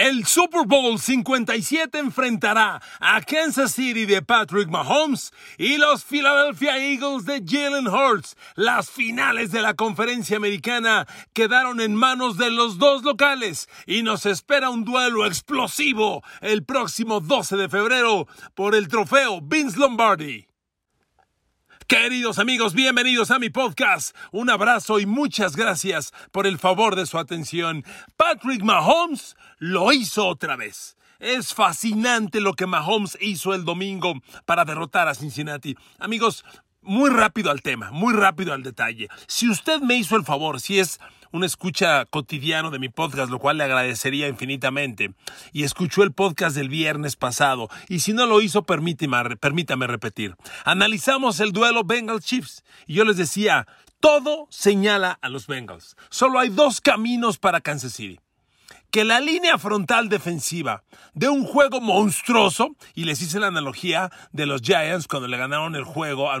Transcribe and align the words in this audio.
El 0.00 0.24
Super 0.24 0.64
Bowl 0.66 0.98
57 0.98 1.98
enfrentará 1.98 2.80
a 3.00 3.20
Kansas 3.20 3.72
City 3.72 4.06
de 4.06 4.22
Patrick 4.22 4.70
Mahomes 4.70 5.30
y 5.58 5.76
los 5.76 6.04
Philadelphia 6.04 6.78
Eagles 6.78 7.26
de 7.26 7.44
Jalen 7.46 7.86
Hurts. 7.86 8.34
Las 8.54 8.88
finales 8.88 9.52
de 9.52 9.60
la 9.60 9.74
conferencia 9.74 10.38
americana 10.38 11.06
quedaron 11.34 11.82
en 11.82 11.94
manos 11.94 12.38
de 12.38 12.50
los 12.50 12.78
dos 12.78 13.02
locales 13.02 13.68
y 13.84 14.02
nos 14.02 14.24
espera 14.24 14.70
un 14.70 14.86
duelo 14.86 15.26
explosivo 15.26 16.24
el 16.40 16.64
próximo 16.64 17.20
12 17.20 17.58
de 17.58 17.68
febrero 17.68 18.26
por 18.54 18.74
el 18.74 18.88
trofeo 18.88 19.42
Vince 19.42 19.78
Lombardi. 19.78 20.49
Queridos 21.90 22.38
amigos, 22.38 22.72
bienvenidos 22.72 23.32
a 23.32 23.40
mi 23.40 23.50
podcast. 23.50 24.14
Un 24.30 24.48
abrazo 24.48 25.00
y 25.00 25.06
muchas 25.06 25.56
gracias 25.56 26.12
por 26.30 26.46
el 26.46 26.56
favor 26.56 26.94
de 26.94 27.04
su 27.04 27.18
atención. 27.18 27.84
Patrick 28.16 28.62
Mahomes 28.62 29.36
lo 29.58 29.92
hizo 29.92 30.28
otra 30.28 30.54
vez. 30.54 30.96
Es 31.18 31.52
fascinante 31.52 32.40
lo 32.40 32.52
que 32.54 32.68
Mahomes 32.68 33.18
hizo 33.20 33.54
el 33.54 33.64
domingo 33.64 34.14
para 34.46 34.64
derrotar 34.64 35.08
a 35.08 35.16
Cincinnati. 35.16 35.76
Amigos, 35.98 36.44
muy 36.80 37.10
rápido 37.10 37.50
al 37.50 37.60
tema, 37.60 37.90
muy 37.90 38.14
rápido 38.14 38.52
al 38.52 38.62
detalle. 38.62 39.08
Si 39.26 39.50
usted 39.50 39.80
me 39.80 39.96
hizo 39.96 40.14
el 40.14 40.24
favor, 40.24 40.60
si 40.60 40.78
es 40.78 41.00
una 41.32 41.46
escucha 41.46 42.04
cotidiano 42.06 42.70
de 42.70 42.78
mi 42.78 42.88
podcast, 42.88 43.30
lo 43.30 43.38
cual 43.38 43.58
le 43.58 43.64
agradecería 43.64 44.28
infinitamente, 44.28 45.12
y 45.52 45.64
escuchó 45.64 46.02
el 46.02 46.12
podcast 46.12 46.56
del 46.56 46.68
viernes 46.68 47.16
pasado, 47.16 47.68
y 47.88 48.00
si 48.00 48.12
no 48.12 48.26
lo 48.26 48.40
hizo, 48.40 48.62
permítame, 48.62 49.36
permítame 49.36 49.86
repetir. 49.86 50.36
Analizamos 50.64 51.40
el 51.40 51.52
duelo 51.52 51.84
Bengals 51.84 52.24
Chiefs, 52.24 52.64
y 52.86 52.94
yo 52.94 53.04
les 53.04 53.16
decía, 53.16 53.66
todo 54.00 54.46
señala 54.50 55.18
a 55.22 55.28
los 55.28 55.46
Bengals. 55.46 55.96
Solo 56.08 56.38
hay 56.38 56.48
dos 56.48 56.80
caminos 56.80 57.38
para 57.38 57.60
Kansas 57.60 57.92
City 57.92 58.18
que 58.90 59.04
la 59.04 59.20
línea 59.20 59.56
frontal 59.58 60.08
defensiva 60.08 60.82
de 61.14 61.28
un 61.28 61.44
juego 61.44 61.80
monstruoso, 61.80 62.74
y 62.94 63.04
les 63.04 63.22
hice 63.22 63.38
la 63.38 63.46
analogía 63.46 64.10
de 64.32 64.46
los 64.46 64.62
Giants 64.62 65.06
cuando 65.06 65.28
le 65.28 65.36
ganaron 65.36 65.76
el 65.76 65.84
juego 65.84 66.30
a 66.30 66.40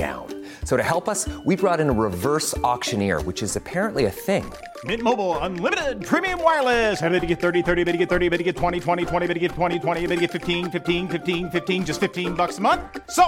down. 0.00 0.26
So 0.64 0.76
to 0.76 0.82
help 0.82 1.08
us, 1.08 1.28
we 1.44 1.56
brought 1.56 1.80
in 1.80 1.90
a 1.90 1.92
reverse 1.92 2.56
auctioneer, 2.72 3.20
which 3.22 3.42
is 3.42 3.56
apparently 3.56 4.06
a 4.06 4.10
thing. 4.10 4.44
Mint 4.84 5.02
Mobile 5.02 5.36
unlimited 5.38 6.02
premium 6.10 6.42
wireless. 6.42 7.02
Ready 7.02 7.20
to 7.20 7.26
get 7.26 7.40
30, 7.40 7.62
30, 7.62 7.84
bit 7.84 7.92
to 7.92 7.98
get 7.98 8.08
30, 8.08 8.30
bit 8.30 8.38
to 8.38 8.44
get 8.44 8.56
20, 8.56 8.80
20, 8.80 9.04
20, 9.04 9.26
bit 9.26 9.34
to 9.34 9.40
get 9.40 9.50
20, 9.50 9.78
20, 9.78 10.06
bit 10.06 10.14
to 10.16 10.20
get 10.20 10.30
15, 10.30 10.70
15, 10.70 11.08
15, 11.08 11.50
15 11.50 11.84
just 11.84 12.00
15 12.00 12.32
bucks 12.34 12.56
a 12.58 12.62
month. 12.62 12.80
So, 13.10 13.24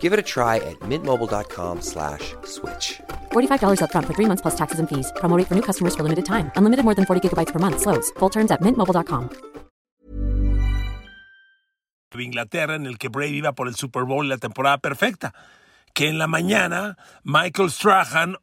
Give 0.00 0.12
it 0.12 0.18
a 0.18 0.26
try 0.34 0.56
at 0.56 0.76
mintmobile.com 0.90 1.82
slash 1.82 2.34
switch. 2.44 3.00
$45 3.32 3.78
upfront 3.84 4.06
for 4.06 4.14
three 4.14 4.26
months 4.26 4.42
plus 4.42 4.56
taxes 4.56 4.80
and 4.80 4.88
fees. 4.88 5.12
Promo 5.20 5.36
rate 5.38 5.46
for 5.46 5.54
new 5.54 5.62
customers 5.70 5.94
for 5.94 6.02
limited 6.02 6.24
time. 6.24 6.50
Unlimited 6.56 6.84
more 6.84 6.96
than 6.96 7.06
40 7.06 7.20
gigabytes 7.22 7.52
per 7.52 7.60
month. 7.60 7.78
Slows. 7.86 8.10
Full 8.18 8.30
terms 8.30 8.50
at 8.50 8.60
mintmobile.com. 8.60 9.56
de 12.16 12.24
Inglaterra 12.24 12.74
en 12.74 12.86
el 12.86 12.98
que 12.98 13.08
Brady 13.08 13.38
iba 13.38 13.52
por 13.52 13.68
el 13.68 13.74
Super 13.76 14.04
Bowl 14.04 14.28
la 14.28 14.38
temporada 14.38 14.78
perfecta. 14.78 15.34
Que 15.96 16.08
en 16.08 16.18
la 16.18 16.26
mañana 16.26 16.98
Michael 17.24 17.70
Strahan, 17.70 18.36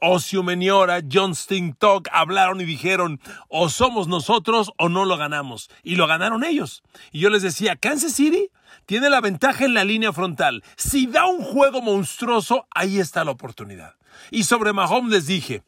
Ocio 0.00 0.44
Meniora, 0.44 1.00
John 1.10 1.34
Stingtalk 1.34 2.08
hablaron 2.12 2.60
y 2.60 2.64
dijeron 2.64 3.20
o 3.48 3.68
somos 3.68 4.06
nosotros 4.06 4.70
o 4.78 4.88
no 4.88 5.04
lo 5.04 5.16
ganamos. 5.16 5.70
Y 5.82 5.96
lo 5.96 6.06
ganaron 6.06 6.44
ellos. 6.44 6.84
Y 7.10 7.18
yo 7.18 7.30
les 7.30 7.42
decía, 7.42 7.74
Kansas 7.74 8.12
City 8.12 8.48
tiene 8.86 9.10
la 9.10 9.20
ventaja 9.20 9.64
en 9.64 9.74
la 9.74 9.82
línea 9.82 10.12
frontal. 10.12 10.62
Si 10.76 11.08
da 11.08 11.26
un 11.26 11.42
juego 11.42 11.82
monstruoso, 11.82 12.68
ahí 12.70 13.00
está 13.00 13.24
la 13.24 13.32
oportunidad. 13.32 13.96
Y 14.30 14.44
sobre 14.44 14.72
Mahomes 14.72 15.10
les 15.10 15.26
dije, 15.26 15.64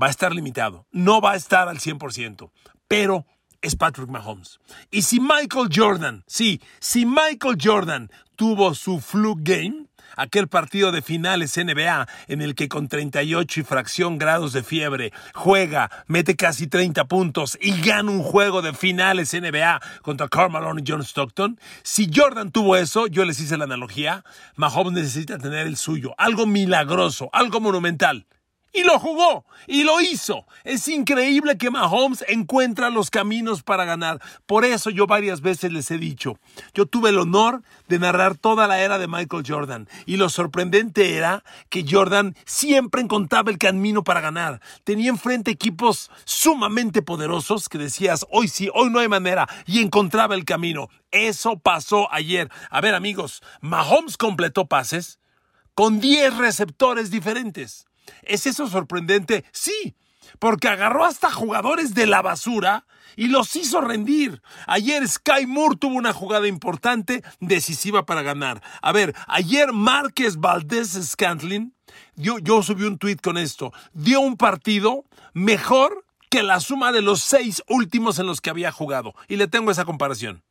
va 0.00 0.06
a 0.06 0.10
estar 0.10 0.32
limitado, 0.32 0.86
no 0.92 1.20
va 1.20 1.32
a 1.32 1.36
estar 1.36 1.68
al 1.68 1.80
100%, 1.80 2.52
pero 2.86 3.26
es 3.62 3.74
Patrick 3.74 4.10
Mahomes. 4.10 4.60
Y 4.92 5.02
si 5.02 5.18
Michael 5.18 5.70
Jordan, 5.74 6.22
sí, 6.28 6.60
si 6.78 7.04
Michael 7.04 7.58
Jordan 7.60 8.12
tuvo 8.36 8.76
su 8.76 9.00
fluke 9.00 9.42
game, 9.42 9.86
aquel 10.16 10.48
partido 10.48 10.92
de 10.92 11.02
finales 11.02 11.56
NBA 11.56 12.06
en 12.28 12.42
el 12.42 12.54
que 12.54 12.68
con 12.68 12.88
38 12.88 13.60
y 13.60 13.62
fracción 13.62 14.18
grados 14.18 14.52
de 14.52 14.62
fiebre 14.62 15.12
juega, 15.34 15.90
mete 16.06 16.36
casi 16.36 16.66
30 16.66 17.04
puntos 17.06 17.58
y 17.60 17.80
gana 17.80 18.10
un 18.10 18.22
juego 18.22 18.62
de 18.62 18.72
finales 18.72 19.32
NBA 19.32 19.80
contra 20.02 20.28
Karl 20.28 20.50
Malone 20.50 20.82
y 20.84 20.90
John 20.90 21.02
Stockton. 21.02 21.58
Si 21.82 22.10
Jordan 22.12 22.50
tuvo 22.50 22.76
eso, 22.76 23.06
yo 23.06 23.24
les 23.24 23.40
hice 23.40 23.56
la 23.56 23.64
analogía, 23.64 24.24
Mahomes 24.56 24.92
necesita 24.92 25.38
tener 25.38 25.66
el 25.66 25.76
suyo, 25.76 26.14
algo 26.18 26.46
milagroso, 26.46 27.30
algo 27.32 27.60
monumental. 27.60 28.26
Y 28.74 28.84
lo 28.84 28.98
jugó, 28.98 29.44
y 29.66 29.84
lo 29.84 30.00
hizo. 30.00 30.46
Es 30.64 30.88
increíble 30.88 31.58
que 31.58 31.70
Mahomes 31.70 32.24
encuentra 32.26 32.88
los 32.88 33.10
caminos 33.10 33.62
para 33.62 33.84
ganar. 33.84 34.18
Por 34.46 34.64
eso 34.64 34.88
yo 34.88 35.06
varias 35.06 35.42
veces 35.42 35.72
les 35.72 35.90
he 35.90 35.98
dicho, 35.98 36.38
yo 36.72 36.86
tuve 36.86 37.10
el 37.10 37.18
honor 37.18 37.62
de 37.88 37.98
narrar 37.98 38.38
toda 38.38 38.66
la 38.66 38.80
era 38.80 38.98
de 38.98 39.08
Michael 39.08 39.44
Jordan. 39.46 39.88
Y 40.06 40.16
lo 40.16 40.30
sorprendente 40.30 41.18
era 41.18 41.44
que 41.68 41.84
Jordan 41.86 42.34
siempre 42.46 43.02
encontraba 43.02 43.50
el 43.50 43.58
camino 43.58 44.04
para 44.04 44.22
ganar. 44.22 44.62
Tenía 44.84 45.10
enfrente 45.10 45.50
equipos 45.50 46.10
sumamente 46.24 47.02
poderosos 47.02 47.68
que 47.68 47.76
decías, 47.76 48.24
hoy 48.30 48.48
sí, 48.48 48.70
hoy 48.72 48.88
no 48.88 49.00
hay 49.00 49.08
manera. 49.08 49.46
Y 49.66 49.82
encontraba 49.82 50.34
el 50.34 50.46
camino. 50.46 50.88
Eso 51.10 51.58
pasó 51.58 52.10
ayer. 52.10 52.48
A 52.70 52.80
ver 52.80 52.94
amigos, 52.94 53.42
Mahomes 53.60 54.16
completó 54.16 54.66
pases 54.66 55.18
con 55.74 56.00
10 56.00 56.38
receptores 56.38 57.10
diferentes. 57.10 57.86
¿Es 58.22 58.46
eso 58.46 58.68
sorprendente? 58.68 59.44
Sí, 59.52 59.94
porque 60.38 60.68
agarró 60.68 61.04
hasta 61.04 61.30
jugadores 61.30 61.94
de 61.94 62.06
la 62.06 62.22
basura 62.22 62.86
y 63.16 63.28
los 63.28 63.54
hizo 63.56 63.80
rendir. 63.80 64.42
Ayer 64.66 65.06
Sky 65.06 65.46
Moore 65.46 65.76
tuvo 65.76 65.96
una 65.96 66.12
jugada 66.12 66.48
importante, 66.48 67.22
decisiva 67.40 68.06
para 68.06 68.22
ganar. 68.22 68.62
A 68.80 68.92
ver, 68.92 69.14
ayer 69.26 69.72
Márquez 69.72 70.36
Valdés 70.36 70.92
Scantlin, 70.92 71.74
dio, 72.14 72.38
yo 72.38 72.62
subí 72.62 72.84
un 72.84 72.98
tweet 72.98 73.16
con 73.22 73.38
esto, 73.38 73.72
dio 73.92 74.20
un 74.20 74.36
partido 74.36 75.04
mejor 75.34 76.04
que 76.30 76.42
la 76.42 76.60
suma 76.60 76.92
de 76.92 77.02
los 77.02 77.22
seis 77.22 77.62
últimos 77.68 78.18
en 78.18 78.26
los 78.26 78.40
que 78.40 78.50
había 78.50 78.72
jugado. 78.72 79.14
Y 79.28 79.36
le 79.36 79.48
tengo 79.48 79.70
esa 79.70 79.84
comparación. 79.84 80.42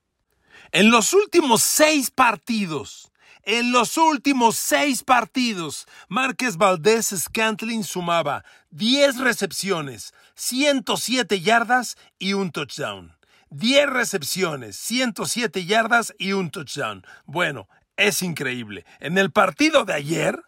En 0.71 0.91
los 0.91 1.13
últimos 1.13 1.63
seis 1.63 2.11
partidos, 2.11 3.10
en 3.43 3.71
los 3.71 3.97
últimos 3.97 4.55
seis 4.55 5.03
partidos, 5.03 5.87
Márquez 6.07 6.57
Valdés 6.57 7.13
Scantling 7.15 7.83
sumaba 7.83 8.43
10 8.71 9.17
recepciones, 9.17 10.13
107 10.35 11.41
yardas 11.41 11.97
y 12.19 12.33
un 12.33 12.51
touchdown. 12.51 13.15
10 13.49 13.89
recepciones, 13.89 14.77
107 14.77 15.65
yardas 15.65 16.13
y 16.17 16.31
un 16.33 16.51
touchdown. 16.51 17.05
Bueno, 17.25 17.67
es 17.97 18.21
increíble. 18.21 18.85
En 18.99 19.17
el 19.17 19.31
partido 19.31 19.83
de 19.83 19.93
ayer, 19.93 20.41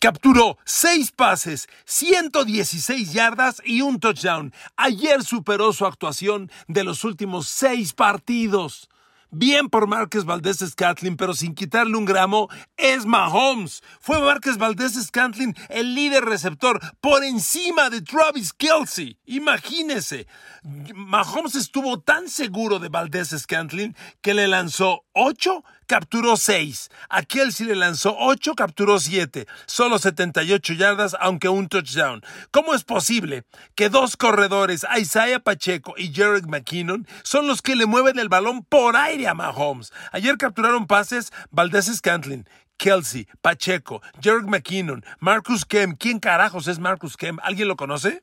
capturó 0.00 0.58
6 0.64 1.12
pases, 1.12 1.68
116 1.84 3.12
yardas 3.12 3.62
y 3.64 3.82
un 3.82 4.00
touchdown. 4.00 4.52
Ayer 4.76 5.22
superó 5.22 5.72
su 5.72 5.86
actuación 5.86 6.50
de 6.66 6.84
los 6.84 7.04
últimos 7.04 7.48
6 7.48 7.92
partidos. 7.92 8.88
Bien 9.30 9.68
por 9.68 9.86
Márquez 9.86 10.24
Valdés 10.24 10.58
Scantlin, 10.58 11.18
pero 11.18 11.34
sin 11.34 11.54
quitarle 11.54 11.98
un 11.98 12.06
gramo, 12.06 12.48
es 12.78 13.04
Mahomes. 13.04 13.82
Fue 14.00 14.18
Márquez 14.22 14.56
Valdés 14.56 14.94
Scantlin 14.94 15.54
el 15.68 15.94
líder 15.94 16.24
receptor 16.24 16.80
por 17.02 17.22
encima 17.22 17.90
de 17.90 18.00
Travis 18.00 18.54
Kelsey. 18.54 19.18
Imagínese. 19.26 20.26
Mahomes 20.94 21.56
estuvo 21.56 22.00
tan 22.00 22.30
seguro 22.30 22.78
de 22.78 22.88
Valdés 22.88 23.28
Scantlin 23.28 23.94
que 24.22 24.32
le 24.32 24.48
lanzó 24.48 25.04
8, 25.12 25.62
capturó 25.88 26.36
6. 26.36 26.90
A 27.08 27.22
Kelsey 27.22 27.66
le 27.66 27.74
lanzó 27.74 28.14
8, 28.16 28.54
capturó 28.54 29.00
7. 29.00 29.48
Solo 29.66 29.98
78 29.98 30.74
yardas, 30.74 31.16
aunque 31.18 31.48
un 31.48 31.68
touchdown. 31.68 32.22
¿Cómo 32.52 32.74
es 32.74 32.84
posible 32.84 33.44
que 33.74 33.88
dos 33.88 34.16
corredores, 34.16 34.86
Isaiah 34.96 35.40
Pacheco 35.40 35.94
y 35.96 36.14
Jared 36.14 36.44
McKinnon, 36.44 37.08
son 37.24 37.48
los 37.48 37.62
que 37.62 37.74
le 37.74 37.86
mueven 37.86 38.20
el 38.20 38.28
balón 38.28 38.62
por 38.62 38.96
aire 38.96 39.26
a 39.26 39.34
Mahomes? 39.34 39.92
Ayer 40.12 40.36
capturaron 40.36 40.86
pases 40.86 41.32
Valdés 41.50 41.86
Scantlin, 41.86 42.46
Kelsey, 42.76 43.26
Pacheco, 43.40 44.02
Jared 44.22 44.46
McKinnon, 44.46 45.04
Marcus 45.18 45.64
Kemp. 45.64 45.98
¿Quién 45.98 46.20
carajos 46.20 46.68
es 46.68 46.78
Marcus 46.78 47.16
Kemp? 47.16 47.40
¿Alguien 47.42 47.66
lo 47.66 47.76
conoce? 47.76 48.22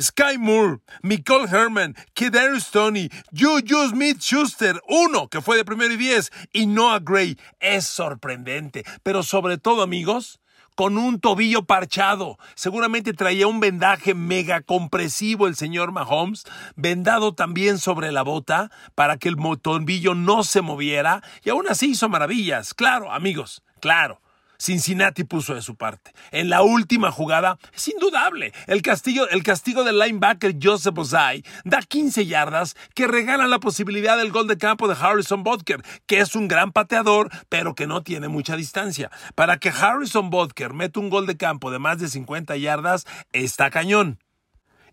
Sky 0.00 0.38
Moore, 0.38 0.78
Nicole 1.02 1.48
Herman, 1.48 1.94
Kedarius 2.14 2.70
Tony, 2.70 3.10
Juju 3.32 3.90
Smith 3.90 4.20
Schuster, 4.20 4.80
uno 4.88 5.28
que 5.28 5.40
fue 5.40 5.56
de 5.56 5.64
primero 5.64 5.92
y 5.92 5.96
diez, 5.96 6.30
y 6.52 6.66
Noah 6.66 7.00
Gray. 7.00 7.38
Es 7.60 7.86
sorprendente, 7.86 8.84
pero 9.02 9.22
sobre 9.22 9.58
todo, 9.58 9.82
amigos, 9.82 10.40
con 10.74 10.96
un 10.96 11.20
tobillo 11.20 11.64
parchado. 11.64 12.38
Seguramente 12.54 13.12
traía 13.12 13.46
un 13.46 13.60
vendaje 13.60 14.14
mega 14.14 14.62
compresivo 14.62 15.46
el 15.46 15.54
señor 15.54 15.92
Mahomes, 15.92 16.44
vendado 16.76 17.34
también 17.34 17.78
sobre 17.78 18.12
la 18.12 18.22
bota 18.22 18.70
para 18.94 19.18
que 19.18 19.28
el 19.28 19.36
tobillo 19.60 20.14
no 20.14 20.42
se 20.42 20.62
moviera, 20.62 21.22
y 21.44 21.50
aún 21.50 21.66
así 21.68 21.90
hizo 21.90 22.08
maravillas. 22.08 22.72
Claro, 22.72 23.12
amigos, 23.12 23.62
claro. 23.80 24.22
Cincinnati 24.60 25.24
puso 25.24 25.54
de 25.54 25.62
su 25.62 25.74
parte. 25.74 26.12
En 26.30 26.50
la 26.50 26.62
última 26.62 27.10
jugada, 27.10 27.58
es 27.74 27.88
indudable, 27.88 28.52
el 28.66 28.82
castigo, 28.82 29.26
el 29.28 29.42
castigo 29.42 29.84
del 29.84 29.98
linebacker 29.98 30.56
Joseph 30.62 30.98
Ozai 30.98 31.42
da 31.64 31.80
15 31.80 32.26
yardas 32.26 32.76
que 32.94 33.06
regalan 33.06 33.50
la 33.50 33.58
posibilidad 33.58 34.18
del 34.18 34.30
gol 34.30 34.46
de 34.46 34.58
campo 34.58 34.86
de 34.86 34.96
Harrison 35.00 35.42
Butker, 35.42 35.82
que 36.06 36.20
es 36.20 36.36
un 36.36 36.46
gran 36.46 36.72
pateador, 36.72 37.30
pero 37.48 37.74
que 37.74 37.86
no 37.86 38.02
tiene 38.02 38.28
mucha 38.28 38.56
distancia. 38.56 39.10
Para 39.34 39.58
que 39.58 39.70
Harrison 39.70 40.28
Butker 40.28 40.74
meta 40.74 41.00
un 41.00 41.08
gol 41.08 41.26
de 41.26 41.38
campo 41.38 41.70
de 41.70 41.78
más 41.78 41.98
de 41.98 42.08
50 42.08 42.56
yardas, 42.56 43.06
está 43.32 43.70
cañón. 43.70 44.18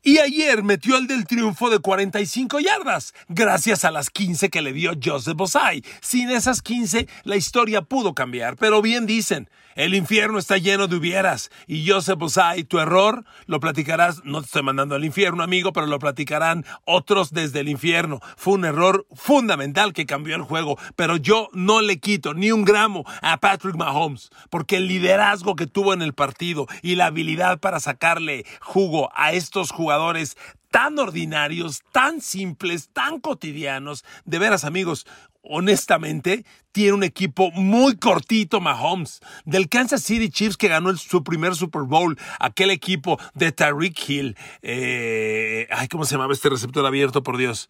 Y 0.03 0.19
ayer 0.19 0.63
metió 0.63 0.97
el 0.97 1.07
del 1.07 1.25
triunfo 1.25 1.69
de 1.69 1.79
45 1.79 2.59
yardas, 2.59 3.13
gracias 3.27 3.83
a 3.83 3.91
las 3.91 4.09
15 4.09 4.49
que 4.49 4.61
le 4.61 4.73
dio 4.73 4.91
Joseph 5.03 5.35
Bosai. 5.35 5.83
Sin 6.01 6.29
esas 6.29 6.61
15, 6.61 7.07
la 7.23 7.35
historia 7.35 7.81
pudo 7.81 8.13
cambiar, 8.13 8.55
pero 8.55 8.81
bien 8.81 9.05
dicen, 9.05 9.49
el 9.77 9.93
infierno 9.93 10.39
está 10.39 10.57
lleno 10.57 10.87
de 10.87 10.95
hubieras. 10.95 11.51
Y 11.67 11.87
Joseph 11.87 12.17
Bosai, 12.17 12.63
tu 12.63 12.79
error, 12.79 13.23
lo 13.45 13.59
platicarás, 13.59 14.25
no 14.25 14.41
te 14.41 14.47
estoy 14.47 14.63
mandando 14.63 14.95
al 14.95 15.05
infierno, 15.05 15.43
amigo, 15.43 15.71
pero 15.71 15.85
lo 15.85 15.99
platicarán 15.99 16.65
otros 16.83 17.31
desde 17.31 17.59
el 17.59 17.69
infierno. 17.69 18.19
Fue 18.37 18.55
un 18.55 18.65
error 18.65 19.05
fundamental 19.13 19.93
que 19.93 20.07
cambió 20.07 20.35
el 20.35 20.41
juego, 20.41 20.79
pero 20.95 21.15
yo 21.17 21.49
no 21.53 21.81
le 21.81 21.99
quito 21.99 22.33
ni 22.33 22.51
un 22.51 22.65
gramo 22.65 23.05
a 23.21 23.37
Patrick 23.37 23.75
Mahomes, 23.75 24.31
porque 24.49 24.77
el 24.77 24.87
liderazgo 24.87 25.55
que 25.55 25.67
tuvo 25.67 25.93
en 25.93 26.01
el 26.01 26.13
partido 26.13 26.65
y 26.81 26.95
la 26.95 27.05
habilidad 27.05 27.59
para 27.59 27.79
sacarle 27.79 28.45
jugo 28.59 29.11
a 29.13 29.33
estos 29.33 29.69
jugadores 29.69 30.37
tan 30.71 30.97
ordinarios, 30.99 31.83
tan 31.91 32.21
simples, 32.21 32.89
tan 32.93 33.19
cotidianos. 33.19 34.03
De 34.25 34.39
veras, 34.39 34.65
amigos, 34.65 35.05
honestamente, 35.49 36.45
tiene 36.71 36.93
un 36.93 37.03
equipo 37.03 37.51
muy 37.51 37.97
cortito 37.97 38.61
Mahomes. 38.61 39.21
Del 39.45 39.69
Kansas 39.69 40.03
City 40.03 40.29
Chiefs 40.29 40.57
que 40.57 40.67
ganó 40.67 40.95
su 40.97 41.23
primer 41.23 41.55
Super 41.55 41.83
Bowl, 41.83 42.17
aquel 42.39 42.71
equipo 42.71 43.19
de 43.33 43.51
Tyreek 43.51 44.09
Hill. 44.09 44.37
Eh, 44.61 45.67
ay, 45.71 45.87
¿cómo 45.87 46.05
se 46.05 46.15
llamaba 46.15 46.33
este 46.33 46.49
receptor 46.49 46.85
abierto, 46.85 47.23
por 47.23 47.37
Dios? 47.37 47.69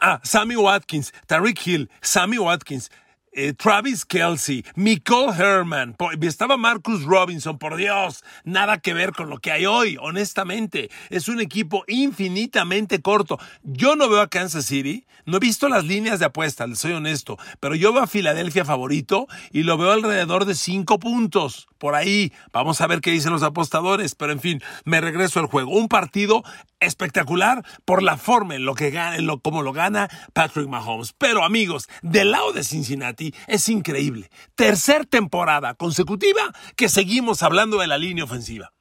Ah, 0.00 0.20
Sammy 0.22 0.56
Watkins, 0.56 1.12
Tyreek 1.26 1.66
Hill, 1.66 1.90
Sammy 2.00 2.38
Watkins. 2.38 2.90
Eh, 3.32 3.52
Travis 3.52 4.04
Kelsey, 4.04 4.64
Nicole 4.74 5.32
Herman, 5.32 5.96
estaba 6.22 6.56
Marcus 6.56 7.04
Robinson, 7.04 7.58
por 7.58 7.76
Dios, 7.76 8.24
nada 8.42 8.78
que 8.78 8.92
ver 8.92 9.12
con 9.12 9.30
lo 9.30 9.38
que 9.38 9.52
hay 9.52 9.66
hoy, 9.66 9.96
honestamente. 10.00 10.90
Es 11.10 11.28
un 11.28 11.40
equipo 11.40 11.84
infinitamente 11.86 13.00
corto. 13.00 13.38
Yo 13.62 13.94
no 13.94 14.08
veo 14.08 14.20
a 14.20 14.28
Kansas 14.28 14.66
City, 14.66 15.06
no 15.26 15.36
he 15.36 15.40
visto 15.40 15.68
las 15.68 15.84
líneas 15.84 16.18
de 16.18 16.24
apuesta, 16.24 16.66
les 16.66 16.80
soy 16.80 16.92
honesto, 16.92 17.38
pero 17.60 17.76
yo 17.76 17.92
veo 17.92 18.02
a 18.02 18.08
Filadelfia 18.08 18.64
favorito 18.64 19.28
y 19.52 19.62
lo 19.62 19.78
veo 19.78 19.92
alrededor 19.92 20.44
de 20.44 20.56
cinco 20.56 20.98
puntos. 20.98 21.68
Por 21.78 21.94
ahí, 21.94 22.32
vamos 22.52 22.80
a 22.80 22.86
ver 22.88 23.00
qué 23.00 23.12
dicen 23.12 23.32
los 23.32 23.44
apostadores, 23.44 24.14
pero 24.16 24.32
en 24.32 24.40
fin, 24.40 24.62
me 24.84 25.00
regreso 25.00 25.38
al 25.38 25.46
juego. 25.46 25.70
Un 25.70 25.88
partido 25.88 26.42
espectacular 26.80 27.64
por 27.84 28.02
la 28.02 28.16
forma 28.16 28.54
en 28.54 28.64
lo 28.64 28.74
que 28.74 28.90
gana, 28.90 29.18
lo, 29.18 29.40
como 29.40 29.62
lo 29.62 29.72
gana 29.72 30.08
Patrick 30.32 30.68
Mahomes. 30.68 31.14
Pero 31.16 31.44
amigos, 31.44 31.88
del 32.02 32.32
lado 32.32 32.52
de 32.52 32.64
Cincinnati 32.64 33.34
es 33.46 33.68
increíble. 33.68 34.30
Tercer 34.54 35.06
temporada 35.06 35.74
consecutiva 35.74 36.52
que 36.76 36.88
seguimos 36.88 37.42
hablando 37.42 37.78
de 37.78 37.86
la 37.86 37.98
línea 37.98 38.24
ofensiva. 38.24 38.72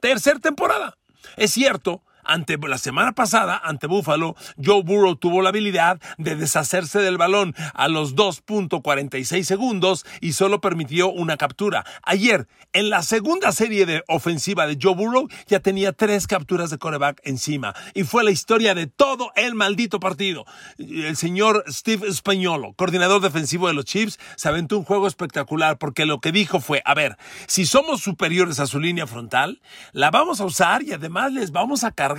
Tercer 0.00 0.40
temporada. 0.40 0.96
Es 1.36 1.52
cierto, 1.52 2.02
ante 2.24 2.56
la 2.68 2.78
semana 2.78 3.12
pasada, 3.12 3.60
ante 3.62 3.86
Buffalo, 3.86 4.36
Joe 4.62 4.82
Burrow 4.82 5.16
tuvo 5.16 5.42
la 5.42 5.48
habilidad 5.48 6.00
de 6.18 6.36
deshacerse 6.36 7.00
del 7.00 7.18
balón 7.18 7.54
a 7.74 7.88
los 7.88 8.14
2.46 8.14 9.42
segundos 9.42 10.06
y 10.20 10.32
solo 10.32 10.60
permitió 10.60 11.10
una 11.10 11.36
captura. 11.36 11.84
Ayer, 12.02 12.46
en 12.72 12.90
la 12.90 13.02
segunda 13.02 13.52
serie 13.52 13.86
de 13.86 14.04
ofensiva 14.08 14.66
de 14.66 14.78
Joe 14.80 14.94
Burrow, 14.94 15.28
ya 15.46 15.60
tenía 15.60 15.92
tres 15.92 16.26
capturas 16.26 16.70
de 16.70 16.78
coreback 16.78 17.20
encima. 17.24 17.74
Y 17.94 18.04
fue 18.04 18.24
la 18.24 18.30
historia 18.30 18.74
de 18.74 18.86
todo 18.86 19.32
el 19.34 19.54
maldito 19.54 19.98
partido. 19.98 20.44
El 20.78 21.16
señor 21.16 21.64
Steve 21.68 22.06
Españolo, 22.06 22.74
coordinador 22.74 23.20
defensivo 23.20 23.68
de 23.68 23.74
los 23.74 23.84
Chiefs, 23.84 24.18
se 24.36 24.48
aventó 24.48 24.78
un 24.78 24.84
juego 24.84 25.06
espectacular 25.06 25.78
porque 25.78 26.06
lo 26.06 26.20
que 26.20 26.32
dijo 26.32 26.60
fue, 26.60 26.82
a 26.84 26.94
ver, 26.94 27.16
si 27.46 27.66
somos 27.66 28.00
superiores 28.00 28.60
a 28.60 28.66
su 28.66 28.78
línea 28.78 29.06
frontal, 29.06 29.60
la 29.92 30.10
vamos 30.10 30.40
a 30.40 30.44
usar 30.44 30.82
y 30.82 30.92
además 30.92 31.32
les 31.32 31.50
vamos 31.50 31.84
a 31.84 31.90
cargar 31.90 32.11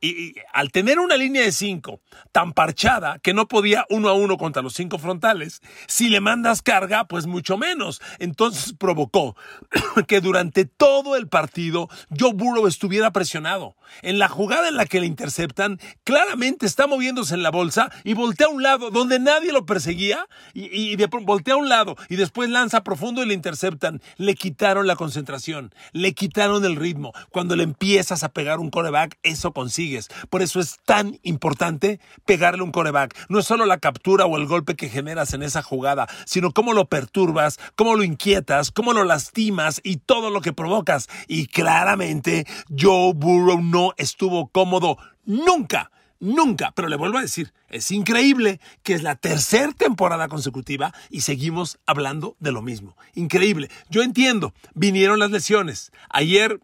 y, 0.00 0.34
al 0.52 0.70
tener 0.70 0.98
una 0.98 1.16
línea 1.16 1.42
de 1.42 1.52
cinco 1.52 2.00
tan 2.32 2.52
parchada 2.52 3.18
que 3.18 3.34
no 3.34 3.48
podía 3.48 3.86
uno 3.90 4.08
a 4.08 4.12
uno 4.12 4.36
contra 4.36 4.62
los 4.62 4.74
cinco 4.74 4.98
frontales, 4.98 5.60
si 5.86 6.08
le 6.08 6.20
mandas 6.20 6.62
carga, 6.62 7.04
pues 7.04 7.26
mucho 7.26 7.56
menos. 7.56 8.00
Entonces 8.18 8.74
provocó 8.78 9.36
que 10.06 10.20
durante 10.20 10.64
todo 10.64 11.16
el 11.16 11.28
partido 11.28 11.88
Joe 12.16 12.32
Burrow 12.34 12.66
estuviera 12.66 13.10
presionado. 13.12 13.76
En 14.02 14.18
la 14.18 14.28
jugada 14.28 14.68
en 14.68 14.76
la 14.76 14.86
que 14.86 15.00
le 15.00 15.06
interceptan, 15.06 15.80
claramente 16.04 16.66
está 16.66 16.86
moviéndose 16.86 17.34
en 17.34 17.42
la 17.42 17.50
bolsa 17.50 17.90
y 18.04 18.14
voltea 18.14 18.46
a 18.46 18.50
un 18.50 18.62
lado 18.62 18.90
donde 18.90 19.18
nadie 19.18 19.52
lo 19.52 19.66
perseguía 19.66 20.26
y, 20.54 20.96
voltea 21.22 21.54
a 21.54 21.58
un 21.58 21.68
lado 21.68 21.96
y 22.08 22.16
después 22.16 22.50
lanza 22.50 22.84
profundo 22.84 23.22
y 23.22 23.26
le 23.26 23.34
interceptan. 23.34 24.00
Le 24.16 24.34
quitaron 24.34 24.86
la 24.86 24.96
concentración, 24.96 25.74
le 25.92 26.14
quitaron 26.14 26.64
el 26.64 26.76
ritmo. 26.76 27.12
Cuando 27.30 27.56
le 27.56 27.64
empiezas 27.64 28.22
a 28.22 28.30
pegar 28.30 28.60
un 28.60 28.70
coreback, 28.70 29.18
eso 29.22 29.52
consigues. 29.52 30.08
Por 30.30 30.42
eso 30.42 30.60
es 30.60 30.78
tan 30.84 31.18
importante 31.22 32.00
pegarle 32.24 32.62
un 32.62 32.72
coreback. 32.72 33.16
No 33.28 33.38
es 33.38 33.46
solo 33.46 33.66
la 33.66 33.78
captura 33.78 34.26
o 34.26 34.36
el 34.36 34.46
golpe 34.46 34.76
que 34.76 34.88
generas 34.88 35.34
en 35.34 35.42
esa 35.42 35.62
jugada, 35.62 36.08
sino 36.26 36.52
cómo 36.52 36.72
lo 36.72 36.88
perturbas, 36.88 37.58
cómo 37.76 37.96
lo 37.96 38.04
inquietas, 38.04 38.70
cómo 38.70 38.92
lo 38.92 39.04
lastimas 39.04 39.80
y 39.82 39.96
todo 39.96 40.30
lo 40.30 40.40
que 40.40 40.52
provocas. 40.52 41.08
Y 41.26 41.46
claramente 41.46 42.46
Joe 42.76 43.12
Burrow 43.14 43.60
no 43.62 43.77
estuvo 43.96 44.48
cómodo 44.48 44.98
nunca. 45.24 45.90
Nunca, 46.20 46.72
pero 46.74 46.88
le 46.88 46.96
vuelvo 46.96 47.18
a 47.18 47.22
decir, 47.22 47.52
es 47.68 47.92
increíble 47.92 48.60
que 48.82 48.94
es 48.94 49.04
la 49.04 49.14
tercera 49.14 49.72
temporada 49.72 50.26
consecutiva 50.26 50.92
y 51.10 51.20
seguimos 51.20 51.78
hablando 51.86 52.36
de 52.40 52.50
lo 52.50 52.60
mismo. 52.60 52.96
Increíble. 53.14 53.70
Yo 53.88 54.02
entiendo, 54.02 54.52
vinieron 54.74 55.20
las 55.20 55.30
lesiones. 55.30 55.92
Ayer 56.10 56.58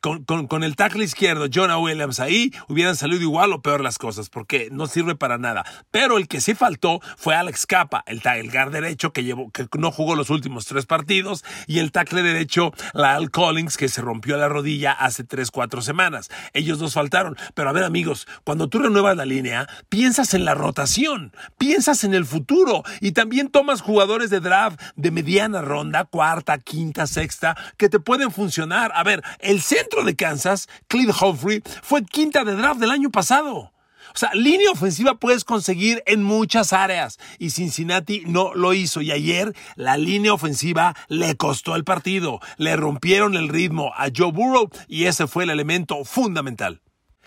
con, 0.00 0.62
el 0.62 0.76
tackle 0.76 1.04
izquierdo, 1.04 1.46
Jonah 1.52 1.78
Williams, 1.78 2.20
ahí 2.20 2.52
hubieran 2.68 2.96
salido 2.96 3.22
igual 3.22 3.52
o 3.52 3.62
peor 3.62 3.80
las 3.80 3.98
cosas, 3.98 4.28
porque 4.28 4.68
no 4.70 4.86
sirve 4.86 5.14
para 5.14 5.38
nada. 5.38 5.64
Pero 5.90 6.18
el 6.18 6.28
que 6.28 6.40
sí 6.40 6.54
faltó 6.54 7.00
fue 7.16 7.34
Alex 7.34 7.66
Capa, 7.66 8.04
el, 8.06 8.22
el 8.24 8.50
guard 8.50 8.72
derecho 8.72 9.12
que, 9.12 9.24
llevó, 9.24 9.50
que 9.50 9.66
no 9.78 9.90
jugó 9.90 10.14
los 10.14 10.30
últimos 10.30 10.66
tres 10.66 10.86
partidos, 10.86 11.44
y 11.66 11.78
el 11.78 11.92
tackle 11.92 12.22
derecho, 12.22 12.72
Lyle 12.94 13.28
Collins, 13.30 13.76
que 13.76 13.88
se 13.88 14.00
rompió 14.00 14.36
la 14.36 14.48
rodilla 14.48 14.92
hace 14.92 15.24
tres, 15.24 15.50
cuatro 15.50 15.82
semanas. 15.82 16.30
Ellos 16.52 16.78
dos 16.78 16.94
faltaron. 16.94 17.36
Pero 17.54 17.70
a 17.70 17.72
ver, 17.72 17.84
amigos, 17.84 18.26
cuando 18.44 18.68
tú 18.68 18.78
renuevas 18.78 19.16
la 19.16 19.24
línea, 19.24 19.68
piensas 19.88 20.34
en 20.34 20.44
la 20.44 20.54
rotación, 20.54 21.32
piensas 21.58 22.04
en 22.04 22.14
el 22.14 22.24
futuro, 22.24 22.82
y 23.00 23.12
también 23.12 23.48
tomas 23.48 23.80
jugadores 23.80 24.30
de 24.30 24.40
draft 24.40 24.80
de 24.96 25.10
mediana 25.10 25.62
ronda, 25.62 26.04
cuarta, 26.04 26.58
quinta, 26.58 27.06
sexta, 27.06 27.56
que 27.76 27.88
te 27.88 28.00
pueden 28.00 28.30
funcionar. 28.30 28.92
A 28.94 29.02
ver, 29.02 29.22
el 29.40 29.60
centro 29.70 30.02
de 30.02 30.16
Kansas, 30.16 30.68
Clint 30.88 31.14
Humphrey, 31.22 31.62
fue 31.82 32.04
quinta 32.04 32.42
de 32.42 32.56
draft 32.56 32.80
del 32.80 32.90
año 32.90 33.10
pasado. 33.10 33.72
O 34.12 34.18
sea, 34.18 34.30
línea 34.34 34.68
ofensiva 34.72 35.14
puedes 35.14 35.44
conseguir 35.44 36.02
en 36.06 36.24
muchas 36.24 36.72
áreas 36.72 37.20
y 37.38 37.50
Cincinnati 37.50 38.24
no 38.26 38.52
lo 38.52 38.74
hizo. 38.74 39.00
Y 39.00 39.12
ayer 39.12 39.54
la 39.76 39.96
línea 39.96 40.32
ofensiva 40.32 40.96
le 41.06 41.36
costó 41.36 41.76
el 41.76 41.84
partido. 41.84 42.40
Le 42.56 42.74
rompieron 42.74 43.36
el 43.36 43.48
ritmo 43.48 43.92
a 43.94 44.08
Joe 44.14 44.32
Burrow 44.32 44.70
y 44.88 45.04
ese 45.04 45.28
fue 45.28 45.44
el 45.44 45.50
elemento 45.50 46.04
fundamental. 46.04 46.82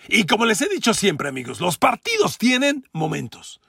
Y 0.10 0.26
como 0.26 0.46
les 0.46 0.62
he 0.62 0.68
dicho 0.68 0.94
siempre, 0.94 1.30
amigos, 1.30 1.62
los 1.62 1.78
partidos 1.78 2.38
tienen 2.38 2.86
momentos. 2.92 3.62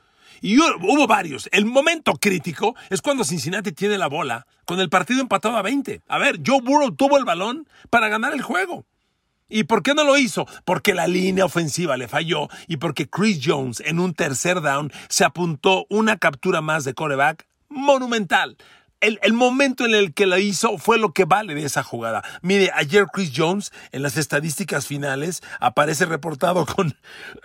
Y 0.44 0.58
hubo 0.58 1.06
varios. 1.06 1.48
El 1.52 1.64
momento 1.64 2.12
crítico 2.16 2.76
es 2.90 3.00
cuando 3.00 3.24
Cincinnati 3.24 3.72
tiene 3.72 3.96
la 3.96 4.08
bola 4.08 4.46
con 4.66 4.78
el 4.78 4.90
partido 4.90 5.22
empatado 5.22 5.56
a 5.56 5.62
20. 5.62 6.02
A 6.06 6.18
ver, 6.18 6.38
Joe 6.44 6.60
Burrow 6.60 6.94
tuvo 6.94 7.16
el 7.16 7.24
balón 7.24 7.66
para 7.88 8.10
ganar 8.10 8.34
el 8.34 8.42
juego. 8.42 8.84
¿Y 9.48 9.64
por 9.64 9.82
qué 9.82 9.94
no 9.94 10.04
lo 10.04 10.18
hizo? 10.18 10.46
Porque 10.66 10.92
la 10.92 11.06
línea 11.06 11.46
ofensiva 11.46 11.96
le 11.96 12.08
falló 12.08 12.48
y 12.68 12.76
porque 12.76 13.08
Chris 13.08 13.40
Jones 13.42 13.82
en 13.86 13.98
un 13.98 14.12
tercer 14.12 14.60
down 14.60 14.92
se 15.08 15.24
apuntó 15.24 15.86
una 15.88 16.18
captura 16.18 16.60
más 16.60 16.84
de 16.84 16.92
coreback 16.92 17.46
monumental 17.70 18.58
el, 19.00 19.32
momento 19.34 19.84
en 19.84 19.94
el 19.94 20.14
que 20.14 20.26
la 20.26 20.38
hizo 20.38 20.78
fue 20.78 20.98
lo 20.98 21.12
que 21.12 21.24
vale 21.24 21.54
de 21.54 21.64
esa 21.64 21.82
jugada. 21.82 22.22
Mire, 22.42 22.70
ayer 22.74 23.06
Chris 23.12 23.32
Jones 23.34 23.72
en 23.92 24.02
las 24.02 24.16
estadísticas 24.16 24.86
finales 24.86 25.42
aparece 25.60 26.06
reportado 26.06 26.64
con, 26.64 26.96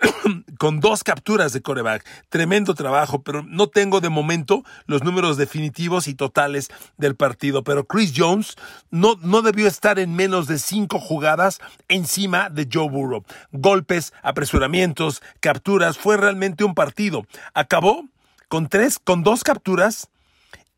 con 0.58 0.80
dos 0.80 1.04
capturas 1.04 1.52
de 1.52 1.60
coreback. 1.60 2.06
Tremendo 2.28 2.74
trabajo, 2.74 3.22
pero 3.22 3.42
no 3.42 3.68
tengo 3.68 4.00
de 4.00 4.08
momento 4.08 4.64
los 4.86 5.04
números 5.04 5.36
definitivos 5.36 6.08
y 6.08 6.14
totales 6.14 6.68
del 6.96 7.14
partido. 7.14 7.62
Pero 7.62 7.86
Chris 7.86 8.12
Jones 8.16 8.56
no, 8.90 9.16
no 9.20 9.42
debió 9.42 9.66
estar 9.66 9.98
en 9.98 10.14
menos 10.14 10.46
de 10.46 10.58
cinco 10.58 10.98
jugadas 10.98 11.60
encima 11.88 12.48
de 12.48 12.68
Joe 12.72 12.88
Burrow. 12.88 13.24
Golpes, 13.52 14.12
apresuramientos, 14.22 15.22
capturas. 15.40 15.98
Fue 15.98 16.16
realmente 16.16 16.64
un 16.64 16.74
partido. 16.74 17.26
Acabó 17.52 18.06
con 18.48 18.68
tres, 18.68 18.98
con 18.98 19.22
dos 19.22 19.44
capturas 19.44 20.08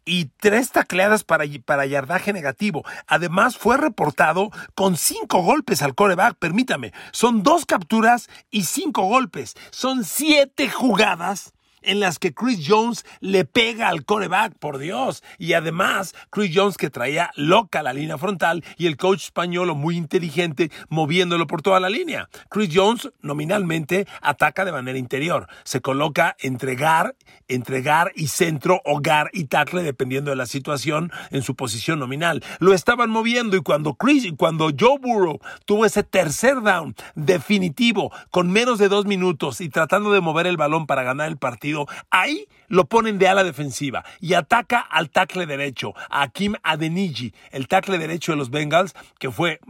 y 0.04 0.26
tres 0.38 0.70
tacleadas 0.70 1.24
para, 1.24 1.44
para 1.64 1.86
yardaje 1.86 2.32
negativo. 2.32 2.84
Además, 3.06 3.56
fue 3.56 3.76
reportado 3.76 4.50
con 4.74 4.96
cinco 4.96 5.42
golpes 5.42 5.82
al 5.82 5.94
coreback. 5.94 6.36
Permítame, 6.36 6.92
son 7.12 7.42
dos 7.42 7.66
capturas 7.66 8.28
y 8.50 8.64
cinco 8.64 9.02
golpes. 9.04 9.54
Son 9.70 10.04
siete 10.04 10.68
jugadas 10.70 11.52
en 11.82 12.00
las 12.00 12.18
que 12.18 12.34
Chris 12.34 12.64
Jones 12.66 13.04
le 13.20 13.44
pega 13.44 13.88
al 13.88 14.04
coreback, 14.04 14.54
por 14.58 14.78
Dios. 14.78 15.22
Y 15.38 15.54
además, 15.54 16.14
Chris 16.30 16.52
Jones 16.54 16.76
que 16.76 16.90
traía 16.90 17.30
loca 17.36 17.82
la 17.82 17.92
línea 17.92 18.18
frontal 18.18 18.64
y 18.76 18.86
el 18.86 18.96
coach 18.96 19.24
español 19.24 19.74
muy 19.74 19.96
inteligente 19.96 20.70
moviéndolo 20.88 21.46
por 21.46 21.62
toda 21.62 21.80
la 21.80 21.88
línea. 21.88 22.28
Chris 22.48 22.70
Jones 22.72 23.10
nominalmente 23.20 24.06
ataca 24.20 24.64
de 24.64 24.72
manera 24.72 24.98
interior. 24.98 25.48
Se 25.64 25.80
coloca 25.80 26.36
entregar, 26.40 27.16
entregar 27.48 28.12
y 28.14 28.28
centro, 28.28 28.80
hogar 28.84 29.30
y 29.32 29.44
tackle 29.44 29.82
dependiendo 29.82 30.30
de 30.30 30.36
la 30.36 30.46
situación 30.46 31.12
en 31.30 31.42
su 31.42 31.54
posición 31.54 31.98
nominal. 31.98 32.42
Lo 32.58 32.74
estaban 32.74 33.10
moviendo 33.10 33.56
y 33.56 33.62
cuando 33.62 33.94
Chris, 33.94 34.26
cuando 34.36 34.70
Joe 34.78 34.98
Burrow 35.00 35.40
tuvo 35.64 35.86
ese 35.86 36.02
tercer 36.02 36.60
down 36.62 36.94
definitivo 37.14 38.12
con 38.30 38.50
menos 38.50 38.78
de 38.78 38.88
dos 38.88 39.06
minutos 39.06 39.60
y 39.60 39.68
tratando 39.68 40.12
de 40.12 40.20
mover 40.20 40.46
el 40.46 40.56
balón 40.56 40.86
para 40.86 41.02
ganar 41.02 41.28
el 41.28 41.36
partido, 41.36 41.71
ahí 42.10 42.46
lo 42.68 42.86
ponen 42.86 43.18
de 43.18 43.28
ala 43.28 43.44
defensiva 43.44 44.04
y 44.20 44.34
ataca 44.34 44.80
al 44.80 45.10
tackle 45.10 45.46
derecho, 45.46 45.94
a 46.10 46.28
Kim 46.28 46.54
Adeniji, 46.62 47.34
el 47.50 47.68
tackle 47.68 47.98
derecho 47.98 48.32
de 48.32 48.38
los 48.38 48.50
Bengals, 48.50 48.94
que 49.18 49.30
fue 49.30 49.60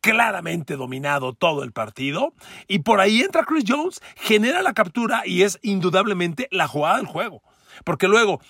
claramente 0.00 0.76
dominado 0.76 1.32
todo 1.32 1.64
el 1.64 1.72
partido. 1.72 2.32
Y 2.68 2.80
por 2.80 3.00
ahí 3.00 3.22
entra 3.22 3.44
Chris 3.44 3.64
Jones, 3.66 4.00
genera 4.16 4.62
la 4.62 4.72
captura 4.72 5.22
y 5.26 5.42
es 5.42 5.58
indudablemente 5.62 6.48
la 6.52 6.68
jugada 6.68 6.98
del 6.98 7.06
juego. 7.06 7.42
Porque 7.84 8.06
luego 8.06 8.40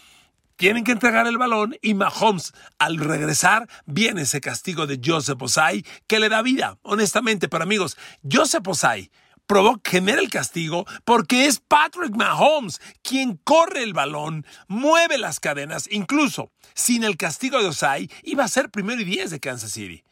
tienen 0.57 0.85
que 0.85 0.93
entregar 0.93 1.27
el 1.27 1.39
balón 1.39 1.77
y 1.83 1.95
Mahomes 1.95 2.53
al 2.79 2.99
regresar 2.99 3.69
viene 3.85 4.23
ese 4.23 4.41
castigo 4.41 4.87
de 4.87 5.01
Joseph 5.03 5.41
Osai 5.41 5.85
que 6.07 6.21
le 6.21 6.29
da 6.29 6.43
vida, 6.43 6.79
honestamente. 6.83 7.49
Pero 7.49 7.65
amigos, 7.65 7.97
Joseph 8.31 8.67
Osai 8.69 9.11
provoca, 9.47 9.91
genera 9.91 10.21
el 10.21 10.31
castigo 10.31 10.87
porque 11.05 11.47
es 11.47 11.61
Patrick 11.61 12.15
Mahomes 12.15 12.81
quien 13.03 13.37
corre 13.45 13.83
el 13.83 13.93
balón, 13.93 14.47
mueve 14.69 15.19
las 15.19 15.41
cadenas, 15.41 15.89
incluso 15.91 16.51
sin 16.75 17.05
el 17.05 17.17
castigo 17.17 17.59
de 17.59 17.69
Osai, 17.69 18.11
iba 18.23 18.45
a 18.45 18.49
ser 18.49 18.71
primero 18.71 19.01
y 19.01 19.05
diez 19.05 19.31
de 19.31 19.41
Kansas 19.41 19.73
City. 19.73 20.03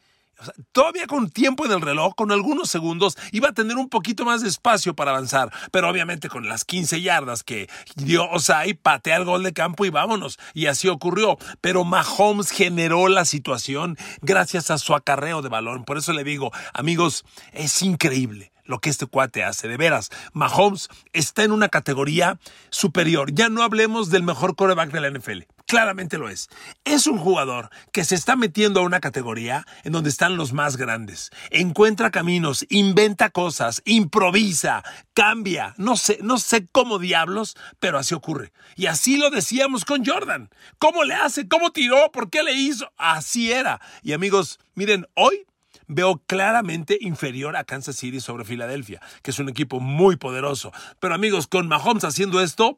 todavía 0.73 1.07
con 1.07 1.29
tiempo 1.29 1.65
en 1.65 1.71
el 1.71 1.81
reloj, 1.81 2.13
con 2.15 2.31
algunos 2.31 2.69
segundos, 2.69 3.17
iba 3.31 3.49
a 3.49 3.53
tener 3.53 3.77
un 3.77 3.87
poquito 3.87 4.25
más 4.25 4.41
de 4.41 4.49
espacio 4.49 4.95
para 4.95 5.11
avanzar, 5.11 5.51
pero 5.71 5.89
obviamente 5.89 6.27
con 6.27 6.49
las 6.49 6.65
15 6.65 7.01
yardas 7.01 7.43
que 7.43 7.69
dio 7.95 8.29
Osai, 8.29 8.73
patea 8.73 9.17
el 9.17 9.25
gol 9.25 9.43
de 9.43 9.53
campo 9.53 9.85
y 9.85 9.89
vámonos. 9.89 10.37
Y 10.53 10.65
así 10.65 10.89
ocurrió. 10.89 11.37
Pero 11.61 11.85
Mahomes 11.85 12.51
generó 12.51 13.07
la 13.07 13.23
situación 13.23 13.97
gracias 14.21 14.71
a 14.71 14.77
su 14.77 14.93
acarreo 14.93 15.41
de 15.41 15.49
balón. 15.49 15.85
Por 15.85 15.97
eso 15.97 16.11
le 16.11 16.23
digo, 16.23 16.51
amigos, 16.73 17.23
es 17.53 17.81
increíble 17.81 18.54
lo 18.65 18.79
que 18.79 18.89
este 18.89 19.05
cuate 19.05 19.43
hace. 19.43 19.67
De 19.67 19.77
veras, 19.77 20.11
Mahomes 20.33 20.89
está 21.13 21.43
en 21.43 21.51
una 21.51 21.69
categoría 21.69 22.39
superior. 22.69 23.33
Ya 23.33 23.49
no 23.49 23.63
hablemos 23.63 24.09
del 24.09 24.23
mejor 24.23 24.55
coreback 24.55 24.91
de 24.91 25.01
la 25.01 25.09
NFL. 25.09 25.43
Claramente 25.67 26.19
lo 26.19 26.29
es. 26.29 26.49
Es 26.83 27.07
un 27.07 27.17
jugador 27.17 27.69
que 27.91 28.03
se 28.03 28.13
está 28.13 28.35
metiendo 28.35 28.79
a 28.79 28.83
una 28.83 28.99
categoría 28.99 29.65
en 29.83 29.93
donde 29.93 30.11
están 30.11 30.37
los 30.37 30.53
más 30.53 30.77
grandes. 30.77 31.31
Encuentra 31.49 32.11
caminos, 32.11 32.65
inventa 32.69 33.31
cosas, 33.31 33.81
improvisa, 33.85 34.83
cambia. 35.15 35.73
No 35.77 35.97
sé, 35.97 36.19
no 36.21 36.37
sé 36.37 36.67
cómo 36.71 36.99
diablos, 36.99 37.57
pero 37.79 37.97
así 37.97 38.13
ocurre. 38.13 38.53
Y 38.75 38.85
así 38.85 39.17
lo 39.17 39.31
decíamos 39.31 39.85
con 39.85 40.05
Jordan. 40.05 40.49
¿Cómo 40.77 41.03
le 41.03 41.15
hace? 41.15 41.47
¿Cómo 41.47 41.71
tiró? 41.71 42.11
¿Por 42.11 42.29
qué 42.29 42.43
le 42.43 42.53
hizo? 42.53 42.91
Así 42.97 43.51
era. 43.51 43.81
Y 44.03 44.13
amigos, 44.13 44.59
miren, 44.75 45.07
hoy 45.15 45.47
veo 45.87 46.21
claramente 46.25 46.97
inferior 47.01 47.55
a 47.55 47.63
Kansas 47.63 47.95
City 47.95 48.19
sobre 48.19 48.45
Filadelfia, 48.45 49.01
que 49.21 49.31
es 49.31 49.39
un 49.39 49.49
equipo 49.49 49.79
muy 49.79 50.15
poderoso. 50.15 50.71
Pero 50.99 51.15
amigos, 51.15 51.47
con 51.47 51.67
Mahomes 51.67 52.03
haciendo 52.03 52.41
esto, 52.41 52.77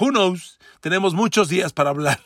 who 0.00 0.10
knows? 0.10 0.58
Tenemos 0.80 1.14
muchos 1.14 1.48
días 1.48 1.72
para 1.72 1.90
hablar 1.90 2.20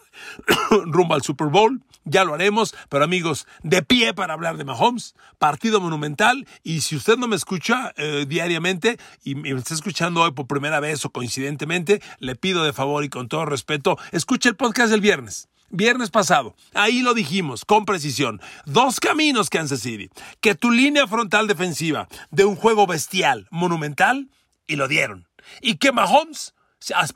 rumbo 0.70 1.14
al 1.14 1.22
Super 1.22 1.48
Bowl. 1.48 1.82
Ya 2.04 2.24
lo 2.24 2.32
haremos, 2.32 2.74
pero 2.88 3.04
amigos, 3.04 3.46
de 3.62 3.82
pie 3.82 4.14
para 4.14 4.32
hablar 4.32 4.56
de 4.56 4.64
Mahomes, 4.64 5.14
partido 5.38 5.78
monumental. 5.78 6.46
Y 6.62 6.80
si 6.80 6.96
usted 6.96 7.18
no 7.18 7.28
me 7.28 7.36
escucha 7.36 7.92
eh, 7.96 8.24
diariamente 8.26 8.98
y 9.24 9.34
me 9.34 9.50
está 9.50 9.74
escuchando 9.74 10.22
hoy 10.22 10.32
por 10.32 10.46
primera 10.46 10.80
vez 10.80 11.04
o 11.04 11.10
coincidentemente, 11.10 12.00
le 12.18 12.34
pido 12.34 12.64
de 12.64 12.72
favor 12.72 13.04
y 13.04 13.10
con 13.10 13.28
todo 13.28 13.44
respeto, 13.44 13.98
escuche 14.10 14.48
el 14.48 14.56
podcast 14.56 14.90
del 14.90 15.02
viernes. 15.02 15.48
Viernes 15.70 16.10
pasado, 16.10 16.56
ahí 16.72 17.02
lo 17.02 17.12
dijimos 17.12 17.66
con 17.66 17.84
precisión. 17.84 18.40
Dos 18.64 19.00
caminos, 19.00 19.50
Kansas 19.50 19.80
City. 19.80 20.08
Que 20.40 20.54
tu 20.54 20.70
línea 20.70 21.06
frontal 21.06 21.46
defensiva 21.46 22.08
de 22.30 22.46
un 22.46 22.56
juego 22.56 22.86
bestial, 22.86 23.46
monumental, 23.50 24.30
y 24.66 24.76
lo 24.76 24.88
dieron. 24.88 25.28
Y 25.60 25.76
que 25.76 25.92
Mahomes, 25.92 26.54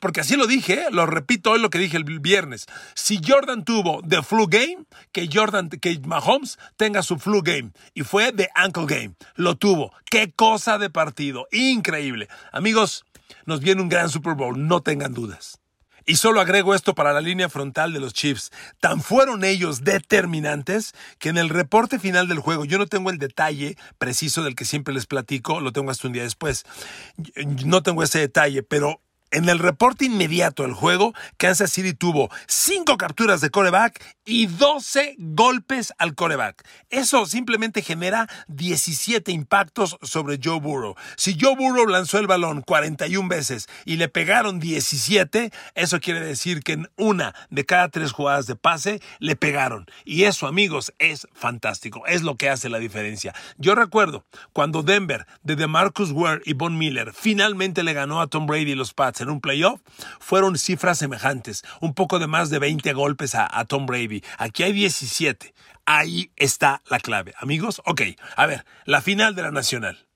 porque 0.00 0.20
así 0.20 0.36
lo 0.36 0.46
dije, 0.46 0.74
¿eh? 0.74 0.86
lo 0.90 1.06
repito 1.06 1.52
hoy 1.52 1.60
lo 1.60 1.70
que 1.70 1.78
dije 1.78 1.96
el 1.96 2.04
viernes. 2.04 2.66
Si 2.94 3.20
Jordan 3.26 3.64
tuvo 3.64 4.02
the 4.06 4.22
flu 4.22 4.46
game, 4.48 4.84
que 5.12 5.30
Jordan, 5.32 5.70
que 5.70 5.98
Mahomes 6.00 6.58
tenga 6.76 7.02
su 7.02 7.18
flu 7.18 7.42
game. 7.42 7.72
Y 7.94 8.02
fue 8.02 8.32
the 8.32 8.50
ankle 8.54 8.86
game. 8.86 9.14
Lo 9.34 9.56
tuvo. 9.56 9.94
Qué 10.10 10.32
cosa 10.32 10.76
de 10.76 10.90
partido. 10.90 11.46
Increíble. 11.52 12.28
Amigos, 12.52 13.06
nos 13.46 13.60
viene 13.60 13.80
un 13.80 13.88
gran 13.88 14.10
Super 14.10 14.34
Bowl, 14.34 14.66
no 14.68 14.82
tengan 14.82 15.14
dudas. 15.14 15.61
Y 16.06 16.16
solo 16.16 16.40
agrego 16.40 16.74
esto 16.74 16.94
para 16.94 17.12
la 17.12 17.20
línea 17.20 17.48
frontal 17.48 17.92
de 17.92 18.00
los 18.00 18.12
Chiefs. 18.12 18.50
Tan 18.80 19.00
fueron 19.00 19.44
ellos 19.44 19.84
determinantes 19.84 20.94
que 21.18 21.28
en 21.28 21.38
el 21.38 21.48
reporte 21.48 21.98
final 21.98 22.28
del 22.28 22.40
juego, 22.40 22.64
yo 22.64 22.78
no 22.78 22.86
tengo 22.86 23.10
el 23.10 23.18
detalle 23.18 23.76
preciso 23.98 24.42
del 24.42 24.54
que 24.54 24.64
siempre 24.64 24.94
les 24.94 25.06
platico, 25.06 25.60
lo 25.60 25.72
tengo 25.72 25.90
hasta 25.90 26.06
un 26.06 26.12
día 26.12 26.22
después. 26.22 26.64
No 27.64 27.82
tengo 27.82 28.02
ese 28.02 28.18
detalle, 28.18 28.62
pero 28.62 29.00
en 29.32 29.48
el 29.48 29.58
reporte 29.58 30.04
inmediato 30.04 30.62
del 30.62 30.74
juego, 30.74 31.14
Kansas 31.38 31.72
City 31.72 31.94
tuvo 31.94 32.30
5 32.46 32.96
capturas 32.98 33.40
de 33.40 33.50
coreback 33.50 34.04
y 34.24 34.46
12 34.46 35.16
golpes 35.18 35.92
al 35.98 36.14
coreback. 36.14 36.62
Eso 36.90 37.24
simplemente 37.24 37.82
genera 37.82 38.28
17 38.48 39.32
impactos 39.32 39.96
sobre 40.02 40.38
Joe 40.42 40.60
Burrow. 40.60 40.94
Si 41.16 41.36
Joe 41.40 41.56
Burrow 41.56 41.86
lanzó 41.86 42.18
el 42.18 42.26
balón 42.26 42.60
41 42.60 43.28
veces 43.28 43.68
y 43.86 43.96
le 43.96 44.08
pegaron 44.08 44.60
17, 44.60 45.50
eso 45.74 46.00
quiere 46.00 46.20
decir 46.20 46.62
que 46.62 46.72
en 46.72 46.90
una 46.96 47.34
de 47.48 47.64
cada 47.64 47.88
tres 47.88 48.12
jugadas 48.12 48.46
de 48.46 48.54
pase 48.54 49.00
le 49.18 49.34
pegaron. 49.34 49.86
Y 50.04 50.24
eso, 50.24 50.46
amigos, 50.46 50.92
es 50.98 51.26
fantástico. 51.32 52.06
Es 52.06 52.22
lo 52.22 52.36
que 52.36 52.50
hace 52.50 52.68
la 52.68 52.78
diferencia. 52.78 53.34
Yo 53.56 53.74
recuerdo 53.74 54.26
cuando 54.52 54.82
Denver 54.82 55.26
de 55.42 55.56
DeMarcus 55.56 56.12
Ware 56.12 56.42
y 56.44 56.52
Von 56.52 56.76
Miller 56.76 57.14
finalmente 57.14 57.82
le 57.82 57.94
ganó 57.94 58.20
a 58.20 58.26
Tom 58.26 58.46
Brady 58.46 58.72
y 58.72 58.74
los 58.74 58.92
Pats 58.92 59.21
en 59.22 59.30
un 59.30 59.40
playoff, 59.40 59.80
fueron 60.20 60.58
cifras 60.58 60.98
semejantes, 60.98 61.62
un 61.80 61.94
poco 61.94 62.18
de 62.18 62.26
más 62.26 62.50
de 62.50 62.58
20 62.58 62.92
golpes 62.92 63.34
a, 63.34 63.64
Tom 63.64 63.86
Brady. 63.86 64.22
Aquí 64.38 64.62
hay 64.62 64.72
17. 64.72 65.54
Ahí 65.86 66.30
está 66.36 66.82
la 66.88 66.98
clave. 66.98 67.34
Amigos, 67.38 67.80
ok, 67.84 68.02
a 68.36 68.46
ver, 68.46 68.64
la 68.84 69.00
final 69.00 69.34
de 69.34 69.42
la 69.42 69.50
Nacional. 69.50 70.06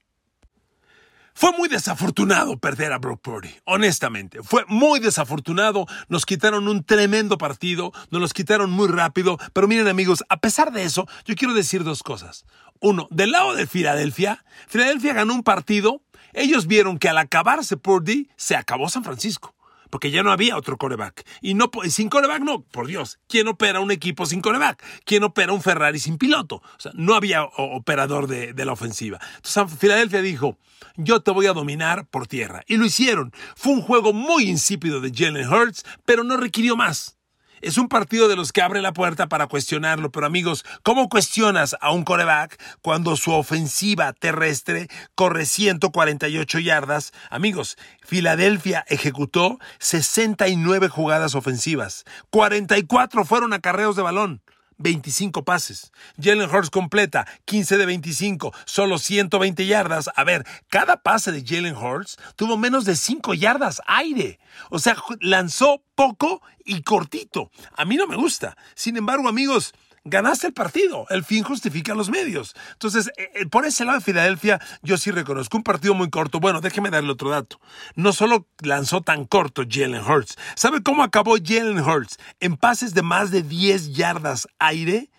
Fue 1.38 1.52
muy 1.52 1.68
desafortunado 1.68 2.56
perder 2.56 2.94
a 2.94 2.98
Brock 2.98 3.20
Purdy, 3.20 3.50
honestamente. 3.66 4.42
Fue 4.42 4.64
muy 4.68 5.00
desafortunado. 5.00 5.84
Nos 6.08 6.24
quitaron 6.24 6.66
un 6.66 6.82
tremendo 6.82 7.36
partido, 7.36 7.92
nos 8.10 8.22
los 8.22 8.32
quitaron 8.32 8.70
muy 8.70 8.88
rápido. 8.88 9.36
Pero 9.52 9.68
miren 9.68 9.86
amigos, 9.86 10.24
a 10.30 10.38
pesar 10.38 10.72
de 10.72 10.84
eso, 10.84 11.06
yo 11.26 11.34
quiero 11.34 11.52
decir 11.52 11.84
dos 11.84 12.02
cosas. 12.02 12.46
Uno, 12.80 13.06
del 13.10 13.32
lado 13.32 13.54
de 13.54 13.66
Filadelfia, 13.66 14.46
Filadelfia 14.66 15.12
ganó 15.12 15.34
un 15.34 15.42
partido. 15.42 16.00
Ellos 16.36 16.66
vieron 16.66 16.98
que 16.98 17.08
al 17.08 17.18
acabarse 17.18 17.76
Purdy, 17.76 18.28
se 18.36 18.54
acabó 18.54 18.88
San 18.88 19.02
Francisco 19.02 19.56
porque 19.90 20.10
ya 20.10 20.22
no 20.22 20.32
había 20.32 20.56
otro 20.56 20.76
coreback. 20.76 21.24
Y 21.40 21.54
no, 21.54 21.70
sin 21.88 22.08
coreback 22.08 22.42
no, 22.42 22.62
por 22.62 22.86
Dios, 22.86 23.18
¿quién 23.28 23.48
opera 23.48 23.80
un 23.80 23.90
equipo 23.90 24.26
sin 24.26 24.40
coreback? 24.40 24.82
¿Quién 25.04 25.22
opera 25.22 25.52
un 25.52 25.62
Ferrari 25.62 25.98
sin 25.98 26.18
piloto? 26.18 26.56
O 26.56 26.78
sea, 26.78 26.92
no 26.94 27.14
había 27.14 27.44
operador 27.44 28.26
de, 28.26 28.52
de 28.52 28.64
la 28.64 28.72
ofensiva. 28.72 29.18
Entonces 29.36 29.78
Filadelfia 29.78 30.20
dijo, 30.20 30.58
yo 30.96 31.20
te 31.20 31.30
voy 31.30 31.46
a 31.46 31.52
dominar 31.52 32.06
por 32.08 32.26
tierra. 32.26 32.62
Y 32.66 32.76
lo 32.76 32.84
hicieron. 32.84 33.32
Fue 33.54 33.72
un 33.72 33.80
juego 33.80 34.12
muy 34.12 34.48
insípido 34.48 35.00
de 35.00 35.12
Jalen 35.14 35.48
Hurts, 35.48 35.84
pero 36.04 36.24
no 36.24 36.36
requirió 36.36 36.76
más. 36.76 37.15
Es 37.62 37.78
un 37.78 37.88
partido 37.88 38.28
de 38.28 38.36
los 38.36 38.52
que 38.52 38.60
abre 38.60 38.82
la 38.82 38.92
puerta 38.92 39.28
para 39.28 39.46
cuestionarlo, 39.46 40.10
pero 40.10 40.26
amigos, 40.26 40.64
¿cómo 40.82 41.08
cuestionas 41.08 41.74
a 41.80 41.90
un 41.90 42.04
coreback 42.04 42.62
cuando 42.82 43.16
su 43.16 43.32
ofensiva 43.32 44.12
terrestre 44.12 44.88
corre 45.14 45.46
148 45.46 46.58
yardas? 46.58 47.12
Amigos, 47.30 47.78
Filadelfia 48.02 48.84
ejecutó 48.88 49.58
69 49.78 50.88
jugadas 50.88 51.34
ofensivas, 51.34 52.04
44 52.28 53.24
fueron 53.24 53.54
acarreos 53.54 53.96
de 53.96 54.02
balón. 54.02 54.42
25 54.78 55.44
pases. 55.44 55.92
Jalen 56.20 56.50
Hurts 56.50 56.70
completa 56.70 57.26
15 57.44 57.78
de 57.78 57.86
25, 57.86 58.52
solo 58.64 58.98
120 58.98 59.66
yardas. 59.66 60.10
A 60.14 60.24
ver, 60.24 60.46
cada 60.68 61.02
pase 61.02 61.32
de 61.32 61.44
Jalen 61.44 61.76
Hurts 61.76 62.16
tuvo 62.36 62.56
menos 62.56 62.84
de 62.84 62.96
5 62.96 63.34
yardas 63.34 63.80
aire. 63.86 64.38
O 64.70 64.78
sea, 64.78 64.96
lanzó 65.20 65.82
poco 65.94 66.42
y 66.64 66.82
cortito. 66.82 67.50
A 67.76 67.84
mí 67.84 67.96
no 67.96 68.06
me 68.06 68.16
gusta. 68.16 68.56
Sin 68.74 68.96
embargo, 68.96 69.28
amigos, 69.28 69.74
ganaste 70.06 70.46
el 70.46 70.52
partido. 70.52 71.06
El 71.10 71.24
fin 71.24 71.42
justifica 71.42 71.94
los 71.94 72.08
medios. 72.08 72.54
Entonces, 72.72 73.08
eh, 73.16 73.30
eh, 73.34 73.46
por 73.46 73.66
ese 73.66 73.84
lado 73.84 73.98
de 73.98 74.04
Filadelfia, 74.04 74.60
yo 74.82 74.96
sí 74.96 75.10
reconozco 75.10 75.56
un 75.56 75.62
partido 75.62 75.94
muy 75.94 76.08
corto. 76.08 76.40
Bueno, 76.40 76.60
déjeme 76.60 76.90
darle 76.90 77.12
otro 77.12 77.30
dato. 77.30 77.60
No 77.94 78.12
solo 78.12 78.46
lanzó 78.60 79.02
tan 79.02 79.24
corto 79.24 79.62
Jalen 79.68 80.02
Hurts. 80.02 80.36
¿Sabe 80.54 80.82
cómo 80.82 81.02
acabó 81.02 81.36
Jalen 81.42 81.80
Hurts? 81.80 82.18
En 82.40 82.56
pases 82.56 82.94
de 82.94 83.02
más 83.02 83.30
de 83.30 83.42
10 83.42 83.94
yardas 83.94 84.48
aire, 84.58 85.10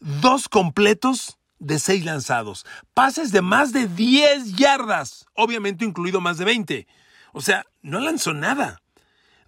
dos 0.00 0.48
completos 0.48 1.38
de 1.58 1.78
seis 1.78 2.04
lanzados. 2.04 2.64
Pases 2.94 3.32
de 3.32 3.42
más 3.42 3.72
de 3.72 3.88
10 3.88 4.54
yardas, 4.56 5.26
obviamente 5.34 5.84
incluido 5.84 6.20
más 6.20 6.38
de 6.38 6.44
20. 6.44 6.86
O 7.32 7.40
sea, 7.40 7.64
no 7.82 8.00
lanzó 8.00 8.32
nada. 8.32 8.80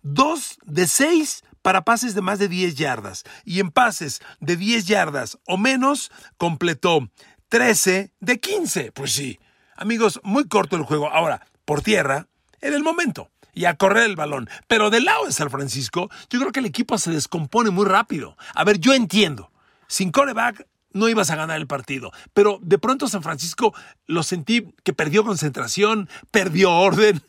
Dos 0.02 0.58
de 0.64 0.86
seis 0.86 1.42
para 1.62 1.84
pases 1.84 2.14
de 2.14 2.20
más 2.20 2.38
de 2.38 2.48
10 2.48 2.74
yardas. 2.76 3.24
Y 3.44 3.60
en 3.60 3.70
pases 3.70 4.20
de 4.40 4.56
10 4.56 4.86
yardas 4.86 5.38
o 5.46 5.56
menos, 5.56 6.10
completó 6.36 7.08
13 7.48 8.12
de 8.20 8.40
15. 8.40 8.92
Pues 8.92 9.12
sí, 9.12 9.38
amigos, 9.76 10.20
muy 10.22 10.48
corto 10.48 10.76
el 10.76 10.82
juego. 10.82 11.10
Ahora, 11.10 11.46
por 11.64 11.82
tierra, 11.82 12.28
en 12.60 12.74
el 12.74 12.82
momento. 12.82 13.30
Y 13.54 13.64
a 13.64 13.74
correr 13.74 14.04
el 14.04 14.14
balón. 14.14 14.48
Pero 14.68 14.90
del 14.90 15.04
lado 15.04 15.26
de 15.26 15.32
San 15.32 15.50
Francisco, 15.50 16.10
yo 16.30 16.38
creo 16.38 16.52
que 16.52 16.60
el 16.60 16.66
equipo 16.66 16.96
se 16.96 17.10
descompone 17.10 17.70
muy 17.70 17.86
rápido. 17.86 18.36
A 18.54 18.62
ver, 18.62 18.78
yo 18.78 18.94
entiendo. 18.94 19.50
Sin 19.88 20.12
coreback 20.12 20.66
no 20.92 21.08
ibas 21.08 21.30
a 21.30 21.36
ganar 21.36 21.56
el 21.56 21.66
partido. 21.66 22.12
Pero 22.34 22.58
de 22.62 22.78
pronto 22.78 23.08
San 23.08 23.22
Francisco 23.22 23.74
lo 24.06 24.22
sentí 24.22 24.74
que 24.84 24.92
perdió 24.92 25.24
concentración, 25.24 26.08
perdió 26.30 26.72
orden, 26.72 27.22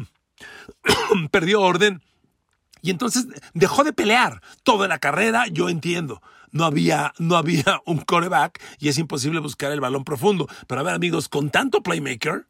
perdió 1.30 1.60
orden 1.60 2.02
y 2.84 2.90
entonces 2.90 3.26
dejó 3.54 3.82
de 3.82 3.94
pelear 3.94 4.42
toda 4.62 4.86
la 4.88 4.98
carrera, 4.98 5.46
yo 5.46 5.70
entiendo. 5.70 6.20
No 6.52 6.66
había, 6.66 7.14
no 7.18 7.36
había 7.36 7.80
un 7.86 7.96
coreback 7.96 8.60
y 8.78 8.90
es 8.90 8.98
imposible 8.98 9.40
buscar 9.40 9.72
el 9.72 9.80
balón 9.80 10.04
profundo. 10.04 10.46
Pero 10.66 10.82
a 10.82 10.84
ver, 10.84 10.94
amigos, 10.94 11.30
con 11.30 11.48
tanto 11.48 11.82
playmaker, 11.82 12.46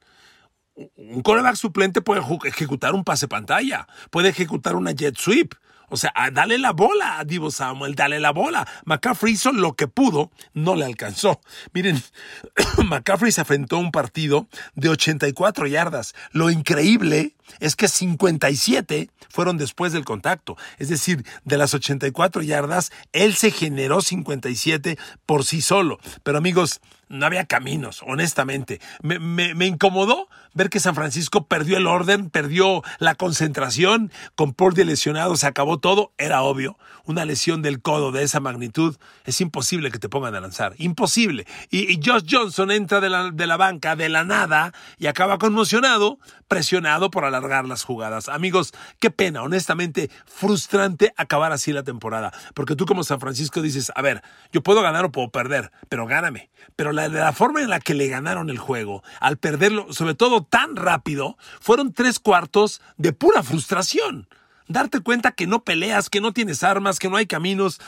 un 0.97 1.23
coreback 1.23 1.55
suplente 1.55 2.03
puede 2.03 2.20
ejecutar 2.47 2.94
un 2.94 3.05
pase 3.05 3.29
pantalla, 3.29 3.87
puede 4.11 4.31
ejecutar 4.31 4.75
una 4.75 4.90
jet 4.90 5.16
sweep, 5.16 5.55
o 5.88 5.97
sea, 5.97 6.12
dale 6.33 6.59
la 6.59 6.73
bola 6.73 7.20
a 7.20 7.25
Divo 7.25 7.53
Samuel, 7.53 7.94
dale 7.94 8.18
la 8.18 8.33
bola. 8.33 8.66
McCaffrey 8.85 9.35
hizo 9.35 9.53
lo 9.53 9.75
que 9.75 9.87
pudo, 9.87 10.33
no 10.53 10.75
le 10.75 10.85
alcanzó. 10.85 11.40
Miren, 11.73 12.03
McCaffrey 12.85 13.31
se 13.31 13.42
enfrentó 13.42 13.77
a 13.77 13.81
un 13.81 13.92
partido 13.92 14.49
de 14.75 14.88
84 14.88 15.68
yardas. 15.68 16.14
Lo 16.33 16.51
increíble 16.51 17.37
es 17.61 17.76
que 17.76 17.88
57 17.88 19.11
fueron 19.28 19.59
después 19.59 19.92
del 19.92 20.04
contacto. 20.04 20.57
Es 20.78 20.88
decir, 20.88 21.24
de 21.44 21.59
las 21.59 21.74
84 21.74 22.42
yardas, 22.42 22.92
él 23.12 23.35
se 23.35 23.50
generó 23.50 24.00
57 24.00 24.98
por 25.26 25.44
sí 25.44 25.61
solo. 25.61 25.98
Pero 26.22 26.38
amigos, 26.38 26.80
no 27.09 27.26
había 27.26 27.44
caminos, 27.44 28.02
honestamente. 28.07 28.80
Me, 29.02 29.66
incomodó 29.66 30.28
ver 30.52 30.70
que 30.70 30.80
San 30.80 30.94
Francisco 30.94 31.46
perdió 31.46 31.76
el 31.76 31.87
orden, 31.87 32.30
perdió 32.30 32.83
la 32.98 33.14
concentración, 33.14 34.11
con 34.35 34.52
Purdy 34.52 34.85
lesionado 34.85 35.37
se 35.37 35.46
acabó 35.46 35.78
todo, 35.78 36.12
era 36.18 36.42
obvio. 36.42 36.76
Una 37.04 37.24
lesión 37.24 37.61
del 37.61 37.83
codo 37.83 38.12
de 38.12 38.22
esa 38.22 38.40
magnitud, 38.40 38.96
es 39.24 39.40
imposible 39.40 39.90
que 39.90 39.98
te 39.98 40.09
pongan 40.09 40.35
a 40.35 40.40
lanzar, 40.40 40.74
imposible. 40.78 41.46
Y, 41.70 42.00
Josh 42.04 42.24
Johnson 42.28 42.70
entra 42.70 43.00
de 43.00 43.11
la, 43.11 43.30
de 43.30 43.46
la 43.46 43.57
banca 43.57 43.96
de 43.96 44.09
la 44.09 44.24
nada 44.24 44.72
y 44.98 45.07
acaba 45.07 45.38
conmocionado, 45.38 46.18
presionado 46.48 47.11
por 47.11 47.24
alargar 47.37 47.64
las 47.64 47.85
jugadas. 47.85 48.29
Amigos, 48.29 48.73
qué 49.01 49.11
pena, 49.11 49.42
honestamente, 49.42 50.11
frustrante 50.27 51.12
acabar 51.16 51.53
así 51.53 51.73
la 51.73 51.83
temporada. 51.83 52.33
Porque 52.55 52.77
tú 52.77 52.87
como 52.87 53.05
San 53.05 53.20
Francisco 53.20 53.62
dices, 53.62 53.92
a 53.94 54.03
ver, 54.03 54.23
yo 54.53 54.62
puedo 54.62 54.83
ganar 54.83 55.05
o 55.05 55.12
puedo 55.12 55.31
perder, 55.31 55.73
pero 55.88 56.07
gáname. 56.07 56.51
Pero 56.77 56.92
la, 56.92 57.09
la 57.09 57.33
forma 57.33 57.62
en 57.62 57.70
la 57.70 57.81
que 57.81 57.94
le 57.94 58.09
ganaron 58.09 58.51
el 58.51 58.59
juego, 58.59 59.03
al 59.20 59.37
perderlo, 59.37 59.92
sobre 59.92 60.14
todo 60.14 60.44
tan 60.44 60.77
rápido, 60.77 61.37
fueron 61.61 61.92
tres 61.92 62.18
cuartos 62.18 62.81
de 62.97 63.12
pura 63.12 63.42
frustración. 63.42 64.29
Darte 64.68 65.01
cuenta 65.01 65.33
que 65.33 65.47
no 65.47 65.64
peleas, 65.64 66.09
que 66.09 66.20
no 66.20 66.33
tienes 66.33 66.62
armas, 66.62 66.99
que 66.99 67.11
no 67.11 67.16
hay 67.16 67.27
caminos. 67.27 67.81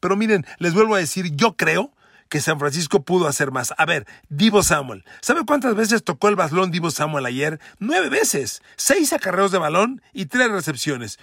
Pero 0.00 0.16
miren, 0.16 0.46
les 0.58 0.74
vuelvo 0.74 0.94
a 0.94 0.98
decir, 0.98 1.34
yo 1.36 1.56
creo 1.56 1.92
que 2.32 2.40
San 2.40 2.58
Francisco 2.58 3.02
pudo 3.02 3.28
hacer 3.28 3.50
más. 3.52 3.74
A 3.76 3.84
ver, 3.84 4.06
Divo 4.30 4.62
Samuel. 4.62 5.04
¿Sabe 5.20 5.44
cuántas 5.44 5.74
veces 5.74 6.02
tocó 6.02 6.30
el 6.30 6.34
balón 6.34 6.70
Divo 6.70 6.90
Samuel 6.90 7.26
ayer? 7.26 7.60
Nueve 7.78 8.08
veces. 8.08 8.62
Seis 8.74 9.12
acarreos 9.12 9.52
de 9.52 9.58
balón 9.58 10.00
y 10.14 10.24
tres 10.24 10.50
recepciones. 10.50 11.18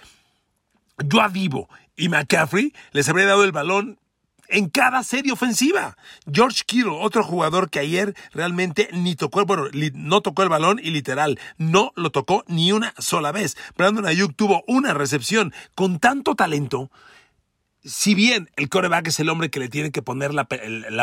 Yo 0.98 1.20
a 1.20 1.28
Divo 1.28 1.68
y 1.96 2.10
McCaffrey 2.10 2.72
les 2.92 3.08
habría 3.08 3.26
dado 3.26 3.42
el 3.42 3.50
balón 3.50 3.98
en 4.46 4.68
cada 4.68 5.02
serie 5.02 5.32
ofensiva. 5.32 5.96
George 6.32 6.62
Kittle, 6.64 6.96
otro 7.00 7.24
jugador 7.24 7.70
que 7.70 7.80
ayer 7.80 8.14
realmente 8.32 8.88
ni 8.92 9.16
tocó, 9.16 9.44
no 9.94 10.20
tocó 10.20 10.44
el 10.44 10.48
balón 10.48 10.78
y 10.80 10.90
literal, 10.90 11.40
no 11.58 11.90
lo 11.96 12.10
tocó 12.10 12.44
ni 12.46 12.70
una 12.70 12.94
sola 12.98 13.32
vez. 13.32 13.56
Brandon 13.76 14.06
Ayuk 14.06 14.36
tuvo 14.36 14.62
una 14.68 14.94
recepción 14.94 15.52
con 15.74 15.98
tanto 15.98 16.36
talento 16.36 16.88
si 17.84 18.14
bien 18.14 18.50
el 18.56 18.68
coreback 18.68 19.08
es 19.08 19.20
el 19.20 19.28
hombre 19.28 19.50
que 19.50 19.60
le 19.60 19.68
tiene 19.68 19.90
que 19.90 20.02
poner 20.02 20.34
la, 20.34 20.46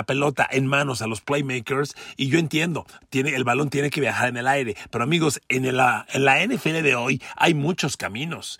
pelota 0.04 0.48
en 0.50 0.68
manos 0.68 1.02
a 1.02 1.08
los 1.08 1.22
playmakers, 1.22 1.96
y 2.16 2.30
yo 2.30 2.40
entiendo, 2.40 2.86
tiene, 3.10 3.36
el 3.36 3.44
balón 3.44 3.70
tiene 3.70 3.90
que 3.90 4.02
viajar 4.02 4.30
en 4.30 4.38
el 4.38 4.48
aire, 4.48 4.76
pero 4.92 5.04
amigos, 5.04 5.42
en 5.50 5.76
la, 5.76 6.06
en 6.14 6.26
la 6.26 6.46
NFL 6.46 6.82
de 6.84 6.96
hoy 6.96 7.22
hay 7.36 7.54
muchos 7.54 7.98
caminos. 7.98 8.60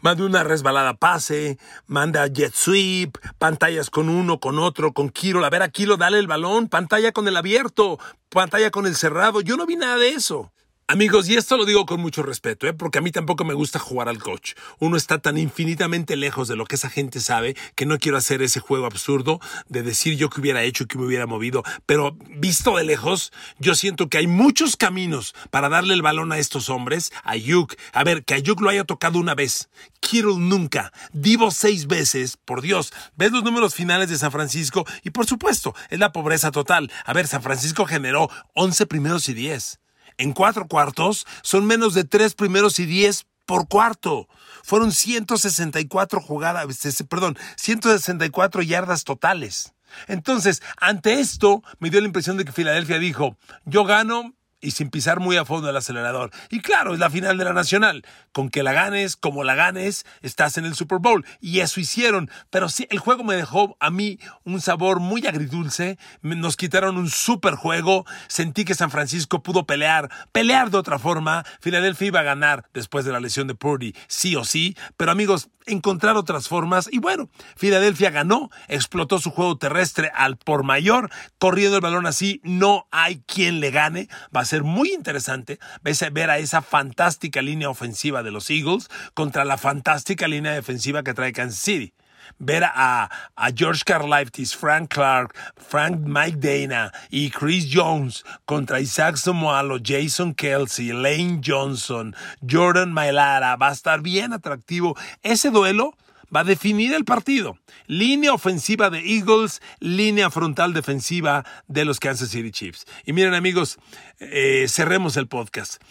Manda 0.00 0.24
una 0.24 0.44
resbalada 0.44 0.94
pase, 0.94 1.58
manda 1.86 2.26
jet 2.26 2.52
sweep, 2.52 3.16
pantallas 3.38 3.90
con 3.90 4.08
uno, 4.08 4.40
con 4.40 4.58
otro, 4.58 4.92
con 4.92 5.08
Kiro. 5.08 5.44
A 5.44 5.50
ver, 5.50 5.62
a 5.62 5.68
Kiro, 5.68 5.96
dale 5.96 6.18
el 6.18 6.26
balón, 6.26 6.68
pantalla 6.68 7.12
con 7.12 7.28
el 7.28 7.36
abierto, 7.36 7.98
pantalla 8.28 8.70
con 8.70 8.86
el 8.86 8.96
cerrado. 8.96 9.40
Yo 9.40 9.56
no 9.56 9.66
vi 9.66 9.76
nada 9.76 9.96
de 9.96 10.10
eso. 10.10 10.52
Amigos, 10.90 11.28
y 11.28 11.36
esto 11.36 11.58
lo 11.58 11.66
digo 11.66 11.84
con 11.84 12.00
mucho 12.00 12.22
respeto, 12.22 12.66
¿eh? 12.66 12.72
porque 12.72 12.96
a 12.96 13.02
mí 13.02 13.12
tampoco 13.12 13.44
me 13.44 13.52
gusta 13.52 13.78
jugar 13.78 14.08
al 14.08 14.22
coach. 14.22 14.54
Uno 14.78 14.96
está 14.96 15.18
tan 15.18 15.36
infinitamente 15.36 16.16
lejos 16.16 16.48
de 16.48 16.56
lo 16.56 16.64
que 16.64 16.76
esa 16.76 16.88
gente 16.88 17.20
sabe 17.20 17.54
que 17.74 17.84
no 17.84 17.98
quiero 17.98 18.16
hacer 18.16 18.40
ese 18.40 18.58
juego 18.60 18.86
absurdo 18.86 19.38
de 19.68 19.82
decir 19.82 20.16
yo 20.16 20.30
que 20.30 20.40
hubiera 20.40 20.62
hecho, 20.62 20.86
que 20.86 20.96
me 20.96 21.04
hubiera 21.04 21.26
movido. 21.26 21.62
Pero 21.84 22.16
visto 22.30 22.74
de 22.78 22.84
lejos, 22.84 23.34
yo 23.58 23.74
siento 23.74 24.08
que 24.08 24.16
hay 24.16 24.26
muchos 24.26 24.78
caminos 24.78 25.34
para 25.50 25.68
darle 25.68 25.92
el 25.92 26.00
balón 26.00 26.32
a 26.32 26.38
estos 26.38 26.70
hombres. 26.70 27.12
A 27.22 27.32
Ayuk, 27.32 27.74
a 27.92 28.02
ver, 28.02 28.24
que 28.24 28.32
Ayuk 28.32 28.58
lo 28.62 28.70
haya 28.70 28.84
tocado 28.84 29.18
una 29.18 29.34
vez. 29.34 29.68
Kittle 30.00 30.38
nunca. 30.38 30.94
Divo 31.12 31.50
seis 31.50 31.86
veces. 31.86 32.38
Por 32.38 32.62
Dios, 32.62 32.94
ves 33.14 33.30
los 33.30 33.44
números 33.44 33.74
finales 33.74 34.08
de 34.08 34.16
San 34.16 34.32
Francisco 34.32 34.86
y 35.04 35.10
por 35.10 35.26
supuesto, 35.26 35.74
es 35.90 35.98
la 35.98 36.12
pobreza 36.12 36.50
total. 36.50 36.90
A 37.04 37.12
ver, 37.12 37.26
San 37.26 37.42
Francisco 37.42 37.84
generó 37.84 38.30
11 38.54 38.86
primeros 38.86 39.28
y 39.28 39.34
10 39.34 39.80
en 40.18 40.32
cuatro 40.32 40.66
cuartos 40.66 41.26
son 41.42 41.66
menos 41.66 41.94
de 41.94 42.04
tres 42.04 42.34
primeros 42.34 42.78
y 42.78 42.86
diez 42.86 43.26
por 43.46 43.66
cuarto. 43.66 44.28
Fueron 44.62 44.92
164 44.92 46.20
jugadas, 46.20 46.66
perdón, 47.08 47.38
164 47.56 48.62
yardas 48.62 49.04
totales. 49.04 49.72
Entonces, 50.06 50.62
ante 50.76 51.20
esto, 51.20 51.62
me 51.78 51.88
dio 51.88 52.00
la 52.00 52.06
impresión 52.06 52.36
de 52.36 52.44
que 52.44 52.52
Filadelfia 52.52 52.98
dijo, 52.98 53.38
yo 53.64 53.84
gano 53.84 54.34
y 54.60 54.72
sin 54.72 54.90
pisar 54.90 55.20
muy 55.20 55.36
a 55.36 55.44
fondo 55.44 55.70
el 55.70 55.76
acelerador. 55.76 56.30
Y 56.50 56.60
claro, 56.60 56.92
es 56.94 57.00
la 57.00 57.10
final 57.10 57.38
de 57.38 57.44
la 57.44 57.52
Nacional. 57.52 58.04
Con 58.32 58.48
que 58.48 58.62
la 58.62 58.72
ganes, 58.72 59.16
como 59.16 59.44
la 59.44 59.54
ganes, 59.54 60.04
estás 60.22 60.58
en 60.58 60.64
el 60.64 60.74
Super 60.74 60.98
Bowl. 60.98 61.24
Y 61.40 61.60
eso 61.60 61.80
hicieron. 61.80 62.30
Pero 62.50 62.68
sí, 62.68 62.86
el 62.90 62.98
juego 62.98 63.24
me 63.24 63.36
dejó 63.36 63.76
a 63.80 63.90
mí 63.90 64.18
un 64.44 64.60
sabor 64.60 65.00
muy 65.00 65.26
agridulce. 65.26 65.98
Nos 66.22 66.56
quitaron 66.56 66.96
un 66.96 67.10
super 67.10 67.54
juego. 67.54 68.04
Sentí 68.28 68.64
que 68.64 68.74
San 68.74 68.90
Francisco 68.90 69.42
pudo 69.42 69.66
pelear, 69.66 70.10
pelear 70.32 70.70
de 70.70 70.78
otra 70.78 70.98
forma. 70.98 71.44
Filadelfia 71.60 72.08
iba 72.08 72.20
a 72.20 72.24
ganar 72.24 72.68
después 72.74 73.04
de 73.04 73.12
la 73.12 73.20
lesión 73.20 73.46
de 73.46 73.54
Purdy, 73.54 73.94
sí 74.08 74.36
o 74.36 74.44
sí. 74.44 74.76
Pero 74.96 75.12
amigos, 75.12 75.48
encontrar 75.66 76.16
otras 76.16 76.48
formas. 76.48 76.88
Y 76.90 76.98
bueno, 76.98 77.28
Filadelfia 77.56 78.10
ganó, 78.10 78.50
explotó 78.68 79.18
su 79.18 79.30
juego 79.30 79.58
terrestre 79.58 80.10
al 80.14 80.36
por 80.36 80.64
mayor, 80.64 81.10
corriendo 81.38 81.76
el 81.76 81.82
balón 81.82 82.06
así. 82.06 82.40
No 82.42 82.86
hay 82.90 83.22
quien 83.26 83.60
le 83.60 83.70
gane. 83.70 84.08
Va 84.34 84.40
ser 84.48 84.64
muy 84.64 84.92
interesante 84.92 85.58
ver 85.82 86.30
a 86.30 86.38
esa 86.38 86.62
fantástica 86.62 87.42
línea 87.42 87.70
ofensiva 87.70 88.22
de 88.22 88.30
los 88.30 88.50
Eagles 88.50 88.88
contra 89.14 89.44
la 89.44 89.58
fantástica 89.58 90.26
línea 90.26 90.52
defensiva 90.52 91.02
que 91.02 91.14
trae 91.14 91.32
Kansas 91.32 91.60
City 91.60 91.94
ver 92.38 92.64
a, 92.64 93.08
a 93.36 93.50
George 93.52 93.82
Karlaftis, 93.84 94.54
Frank 94.54 94.92
Clark, 94.92 95.34
Frank 95.56 96.00
Mike 96.00 96.38
Dana 96.38 96.92
y 97.10 97.30
Chris 97.30 97.68
Jones 97.72 98.24
contra 98.44 98.80
Isaac 98.80 99.16
Somoalo, 99.16 99.78
Jason 99.82 100.34
Kelsey, 100.34 100.92
Lane 100.92 101.40
Johnson, 101.44 102.14
Jordan 102.48 102.92
Mailara, 102.92 103.56
va 103.56 103.68
a 103.70 103.72
estar 103.72 104.02
bien 104.02 104.32
atractivo. 104.32 104.96
Ese 105.22 105.50
duelo 105.50 105.94
va 106.34 106.40
a 106.40 106.44
definir 106.44 106.94
el 106.94 107.04
partido. 107.04 107.58
Línea 107.86 108.32
ofensiva 108.32 108.90
de 108.90 109.00
Eagles, 109.00 109.60
línea 109.80 110.30
frontal 110.30 110.72
defensiva 110.72 111.44
de 111.66 111.84
los 111.84 112.00
Kansas 112.00 112.30
City 112.30 112.50
Chiefs. 112.50 112.84
Y 113.04 113.12
miren 113.12 113.34
amigos, 113.34 113.78
eh, 114.20 114.66
cerremos 114.68 115.16
el 115.16 115.28
podcast. 115.28 115.82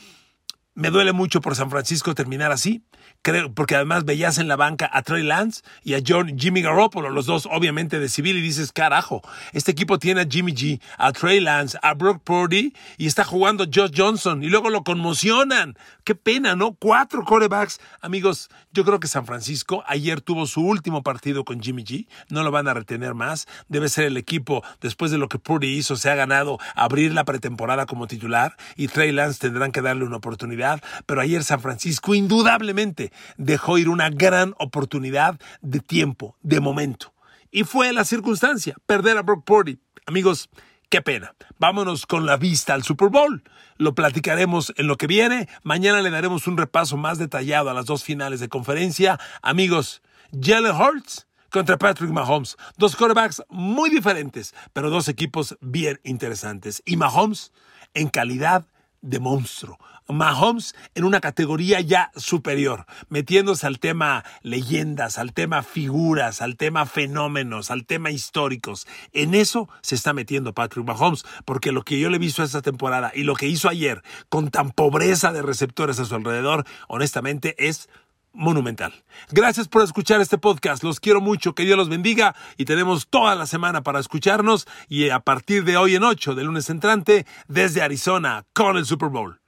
Me 0.74 0.92
duele 0.92 1.12
mucho 1.12 1.42
por 1.42 1.56
San 1.56 1.72
Francisco 1.72 2.14
terminar 2.14 2.52
así 2.52 2.84
creo, 3.22 3.54
porque 3.54 3.76
además 3.76 4.06
veías 4.06 4.38
en 4.38 4.48
la 4.48 4.56
banca 4.56 4.90
a 4.92 5.02
Trey 5.02 5.24
Lance 5.24 5.62
y 5.84 5.94
a 5.96 6.00
John, 6.06 6.38
Jimmy 6.38 6.62
Garoppolo, 6.62 7.10
los 7.10 7.26
dos 7.26 7.48
obviamente 7.52 8.00
de 8.00 8.10
civil, 8.10 8.38
y 8.38 8.42
dices, 8.42 8.72
carajo, 8.72 9.22
este 9.54 9.72
equipo 9.72 10.00
tiene 10.00 10.22
a 10.22 10.28
Jimmy 10.30 10.54
G, 10.54 10.82
a 10.98 11.12
Trey 11.12 11.40
Lance, 11.40 11.78
a 11.82 11.94
Brock 11.94 12.24
Purdy, 12.24 12.74
y 12.98 13.08
está 13.08 13.24
jugando 13.24 13.66
Josh 13.66 13.92
Johnson, 13.96 14.44
y 14.44 14.48
luego 14.48 14.70
lo 14.70 14.84
conmocionan. 14.84 15.78
Qué 16.04 16.16
pena, 16.16 16.56
¿no? 16.56 16.76
Cuatro 16.76 17.24
corebacks. 17.26 17.80
Amigos, 18.02 18.50
yo 18.72 18.86
creo 18.86 19.00
que 19.00 19.08
San 19.08 19.26
Francisco 19.26 19.84
ayer 19.88 20.22
tuvo 20.22 20.46
su 20.46 20.62
último 20.62 21.04
partido 21.04 21.44
con 21.44 21.62
Jimmy 21.62 21.84
G, 21.84 22.08
no 22.30 22.44
lo 22.44 22.52
van 22.52 22.68
a 22.68 22.74
retener 22.74 23.14
más, 23.14 23.48
debe 23.68 23.90
ser 23.90 24.06
el 24.06 24.18
equipo, 24.18 24.64
después 24.82 25.12
de 25.12 25.18
lo 25.18 25.28
que 25.28 25.40
Purdy 25.40 25.68
hizo, 25.68 25.96
se 25.96 26.10
ha 26.10 26.16
ganado 26.16 26.60
abrir 26.76 27.14
la 27.14 27.26
pretemporada 27.26 27.86
como 27.86 28.08
titular, 28.08 28.56
y 28.76 28.88
Trey 28.88 29.12
Lance 29.12 29.40
tendrán 29.40 29.72
que 29.72 29.82
darle 29.82 30.06
una 30.06 30.18
oportunidad, 30.18 30.82
pero 31.06 31.22
ayer 31.22 31.44
San 31.44 31.60
Francisco 31.60 32.16
indudablemente 32.16 33.07
dejó 33.38 33.78
ir 33.78 33.90
una 33.90 34.10
gran 34.10 34.54
oportunidad 34.60 35.40
de 35.62 35.80
tiempo, 35.80 36.36
de 36.42 36.60
momento. 36.60 37.14
Y 37.52 37.64
fue 37.64 37.94
la 37.94 38.06
circunstancia, 38.06 38.76
perder 38.86 39.18
a 39.18 39.22
Brock 39.22 39.46
Purdy. 39.46 39.80
Amigos, 40.06 40.50
qué 40.90 41.02
pena. 41.02 41.34
Vámonos 41.60 42.06
con 42.06 42.26
la 42.26 42.38
vista 42.38 42.74
al 42.74 42.84
Super 42.84 43.10
Bowl. 43.10 43.44
Lo 43.78 43.96
platicaremos 43.96 44.74
en 44.78 44.88
lo 44.88 44.98
que 44.98 45.08
viene. 45.08 45.48
Mañana 45.64 46.02
le 46.02 46.10
daremos 46.10 46.48
un 46.48 46.58
repaso 46.58 46.98
más 46.98 47.18
detallado 47.18 47.70
a 47.70 47.74
las 47.74 47.86
dos 47.86 48.04
finales 48.04 48.40
de 48.40 48.50
conferencia. 48.50 49.20
Amigos, 49.42 50.02
Jalen 50.40 50.76
Hurts 50.76 51.28
contra 51.50 51.78
Patrick 51.78 52.12
Mahomes. 52.12 52.58
Dos 52.78 52.96
quarterbacks 52.96 53.44
muy 53.50 53.90
diferentes, 53.90 54.54
pero 54.74 54.90
dos 54.90 55.08
equipos 55.08 55.58
bien 55.62 56.00
interesantes. 56.04 56.82
Y 56.86 56.98
Mahomes 56.98 57.52
en 57.94 58.10
calidad 58.10 58.66
de 59.08 59.20
monstruo. 59.20 59.78
Mahomes 60.10 60.76
en 60.96 61.04
una 61.04 61.20
categoría 61.20 61.82
ya 61.82 62.12
superior, 62.16 62.86
metiéndose 63.10 63.68
al 63.68 63.80
tema 63.80 64.24
leyendas, 64.42 65.18
al 65.18 65.34
tema 65.34 65.64
figuras, 65.64 66.42
al 66.42 66.56
tema 66.56 66.86
fenómenos, 66.86 67.72
al 67.72 67.86
tema 67.86 68.12
históricos. 68.12 68.88
En 69.12 69.34
eso 69.34 69.68
se 69.82 69.96
está 69.96 70.14
metiendo 70.14 70.54
Patrick 70.54 70.86
Mahomes, 70.86 71.26
porque 71.46 71.72
lo 71.72 71.84
que 71.84 72.00
yo 72.00 72.10
le 72.10 72.16
he 72.16 72.20
visto 72.20 72.44
esta 72.44 72.62
temporada 72.62 73.12
y 73.14 73.24
lo 73.24 73.36
que 73.36 73.48
hizo 73.48 73.70
ayer 73.70 74.02
con 74.30 74.50
tan 74.50 74.72
pobreza 74.72 75.34
de 75.34 75.42
receptores 75.42 76.00
a 76.00 76.06
su 76.06 76.16
alrededor, 76.16 76.66
honestamente 76.88 77.56
es 77.58 77.90
monumental. 78.38 78.94
Gracias 79.32 79.68
por 79.68 79.82
escuchar 79.82 80.22
este 80.22 80.38
podcast. 80.38 80.84
Los 80.84 81.00
quiero 81.00 81.20
mucho. 81.20 81.56
Que 81.56 81.66
Dios 81.66 81.78
los 81.78 81.90
bendiga. 81.90 82.36
Y 82.56 82.66
tenemos 82.66 83.08
toda 83.08 83.36
la 83.36 83.48
semana 83.48 83.84
para 83.84 84.00
escucharnos. 84.00 84.68
Y 84.88 85.10
a 85.10 85.20
partir 85.20 85.66
de 85.66 85.76
hoy 85.76 85.96
en 85.96 86.04
8, 86.04 86.36
de 86.36 86.44
lunes 86.44 86.70
entrante, 86.70 87.26
desde 87.48 87.82
Arizona, 87.82 88.46
con 88.54 88.78
el 88.78 88.86
Super 88.86 89.10
Bowl. 89.10 89.42